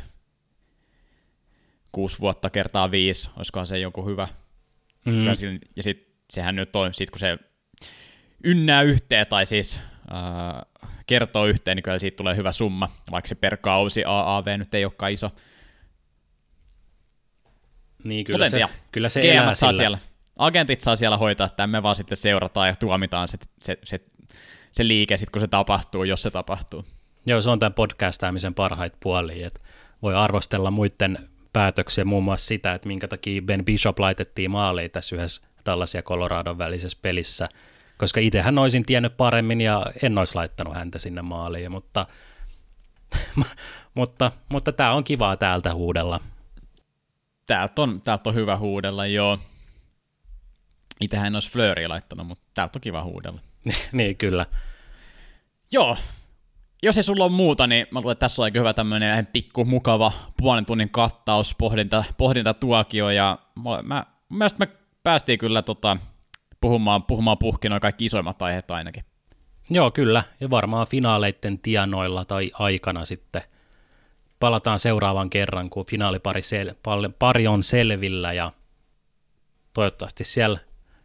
kuusi 1.91 2.19
vuotta 2.19 2.49
kertaa 2.49 2.91
viisi, 2.91 3.29
olisikohan 3.37 3.67
se 3.67 3.79
joku 3.79 4.05
hyvä. 4.05 4.27
Mm. 5.05 5.25
Ja 5.75 5.83
sitten 5.83 6.13
sehän 6.29 6.55
nyt 6.55 6.75
on, 6.75 6.93
sit 6.93 7.09
kun 7.09 7.19
se 7.19 7.37
ynnää 8.43 8.81
yhteen, 8.81 9.27
tai 9.27 9.45
siis 9.45 9.79
äh, 10.11 10.89
kertoo 11.07 11.45
yhteen, 11.45 11.75
niin 11.75 11.83
kyllä 11.83 11.99
siitä 11.99 12.15
tulee 12.15 12.35
hyvä 12.35 12.51
summa, 12.51 12.91
vaikka 13.11 13.27
se 13.27 13.35
per 13.35 13.57
kausi 13.57 14.03
AAV 14.05 14.47
nyt 14.57 14.73
ei 14.73 14.85
olekaan 14.85 15.11
iso. 15.11 15.31
Niin, 18.03 18.25
kyllä 18.25 18.49
se, 18.49 18.61
kyllä 18.91 19.09
se 19.09 19.19
elää 19.23 19.55
saa 19.55 19.73
siellä. 19.73 19.97
Agentit 20.37 20.81
saa 20.81 20.95
siellä 20.95 21.17
hoitaa, 21.17 21.47
että 21.47 21.67
me 21.67 21.83
vaan 21.83 21.95
sitten 21.95 22.17
seurataan 22.17 22.67
ja 22.67 22.75
tuomitaan 22.75 23.27
se, 23.27 23.37
se, 23.61 23.77
se 23.83 24.01
se 24.77 24.87
liike 24.87 25.17
sitten, 25.17 25.31
kun 25.31 25.41
se 25.41 25.47
tapahtuu, 25.47 26.03
jos 26.03 26.23
se 26.23 26.31
tapahtuu. 26.31 26.85
Joo, 27.25 27.41
se 27.41 27.49
on 27.49 27.59
tämän 27.59 27.73
podcastaamisen 27.73 28.53
parhaita 28.53 28.97
puolia, 28.99 29.47
että 29.47 29.59
voi 30.01 30.15
arvostella 30.15 30.71
muiden 30.71 31.29
päätöksiä, 31.53 32.05
muun 32.05 32.23
muassa 32.23 32.47
sitä, 32.47 32.73
että 32.73 32.87
minkä 32.87 33.07
takia 33.07 33.41
Ben 33.41 33.65
Bishop 33.65 33.99
laitettiin 33.99 34.51
maaliin 34.51 34.91
tässä 34.91 35.15
yhdessä 35.15 35.41
Dallas 35.65 35.93
ja 35.93 36.01
Coloradon 36.01 36.57
välisessä 36.57 36.97
pelissä, 37.01 37.49
koska 37.97 38.19
itsehän 38.19 38.57
olisin 38.57 38.85
tiennyt 38.85 39.17
paremmin 39.17 39.61
ja 39.61 39.85
en 40.03 40.17
olisi 40.17 40.35
laittanut 40.35 40.75
häntä 40.75 40.99
sinne 40.99 41.21
maaliin, 41.21 41.71
mutta, 41.71 42.05
mutta, 43.93 44.31
mutta 44.49 44.71
tämä 44.71 44.93
on 44.93 45.03
kivaa 45.03 45.37
täältä 45.37 45.73
huudella. 45.73 46.19
Täältä 47.47 47.81
on, 47.81 48.01
täältä 48.01 48.29
on 48.29 48.35
hyvä 48.35 48.57
huudella, 48.57 49.05
joo. 49.05 49.39
Itsehän 51.01 51.27
en 51.27 51.35
olisi 51.35 51.51
Fleuria 51.51 51.89
laittanut, 51.89 52.27
mutta 52.27 52.45
täältä 52.53 52.77
on 52.77 52.81
kiva 52.81 53.03
huudella. 53.03 53.39
niin, 53.91 54.17
kyllä. 54.17 54.45
Joo, 55.71 55.97
jos 56.83 56.97
ei 56.97 57.03
sulla 57.03 57.23
ole 57.23 57.31
muuta, 57.31 57.67
niin 57.67 57.87
mä 57.91 57.99
luulen, 57.99 58.11
että 58.11 58.19
tässä 58.19 58.41
on 58.41 58.43
aika 58.43 58.59
hyvä 58.59 58.73
tämmöinen 58.73 59.27
pikku, 59.27 59.65
mukava 59.65 60.11
puolen 60.37 60.65
tunnin 60.65 60.89
kattaus, 60.89 61.55
pohdinta, 61.55 62.03
pohdinta 62.17 62.53
tuokio, 62.53 63.09
ja 63.09 63.39
mä, 63.63 63.81
mä, 63.83 64.05
mielestä 64.29 64.59
me 64.59 64.67
päästiin 65.03 65.39
kyllä 65.39 65.61
tota, 65.61 65.97
puhumaan, 66.61 67.03
puhumaan 67.03 67.37
puhki 67.37 67.69
noin 67.69 67.81
kaikki 67.81 68.05
isoimmat 68.05 68.41
aiheet 68.41 68.71
ainakin. 68.71 69.03
Joo, 69.69 69.91
kyllä, 69.91 70.23
ja 70.39 70.49
varmaan 70.49 70.87
finaaleiden 70.87 71.59
tienoilla 71.59 72.25
tai 72.25 72.51
aikana 72.53 73.05
sitten 73.05 73.41
palataan 74.39 74.79
seuraavan 74.79 75.29
kerran, 75.29 75.69
kun 75.69 75.85
finaalipari 75.85 76.41
sel- 76.41 77.11
pari 77.19 77.47
on 77.47 77.63
selvillä, 77.63 78.33
ja 78.33 78.51
toivottavasti 79.73 80.23
siellä 80.23 80.59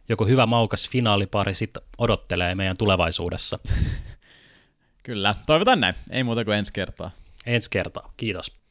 joku 0.09 0.25
hyvä 0.25 0.45
maukas 0.45 0.89
finaalipari 0.89 1.53
sitten 1.53 1.83
odottelee 1.97 2.55
meidän 2.55 2.77
tulevaisuudessa. 2.77 3.59
Kyllä, 5.03 5.35
toivotan 5.45 5.79
näin. 5.79 5.95
Ei 6.11 6.23
muuta 6.23 6.45
kuin 6.45 6.57
ensi 6.57 6.73
kertaa. 6.73 7.11
Ensi 7.45 7.69
kertaa. 7.69 8.13
Kiitos. 8.17 8.62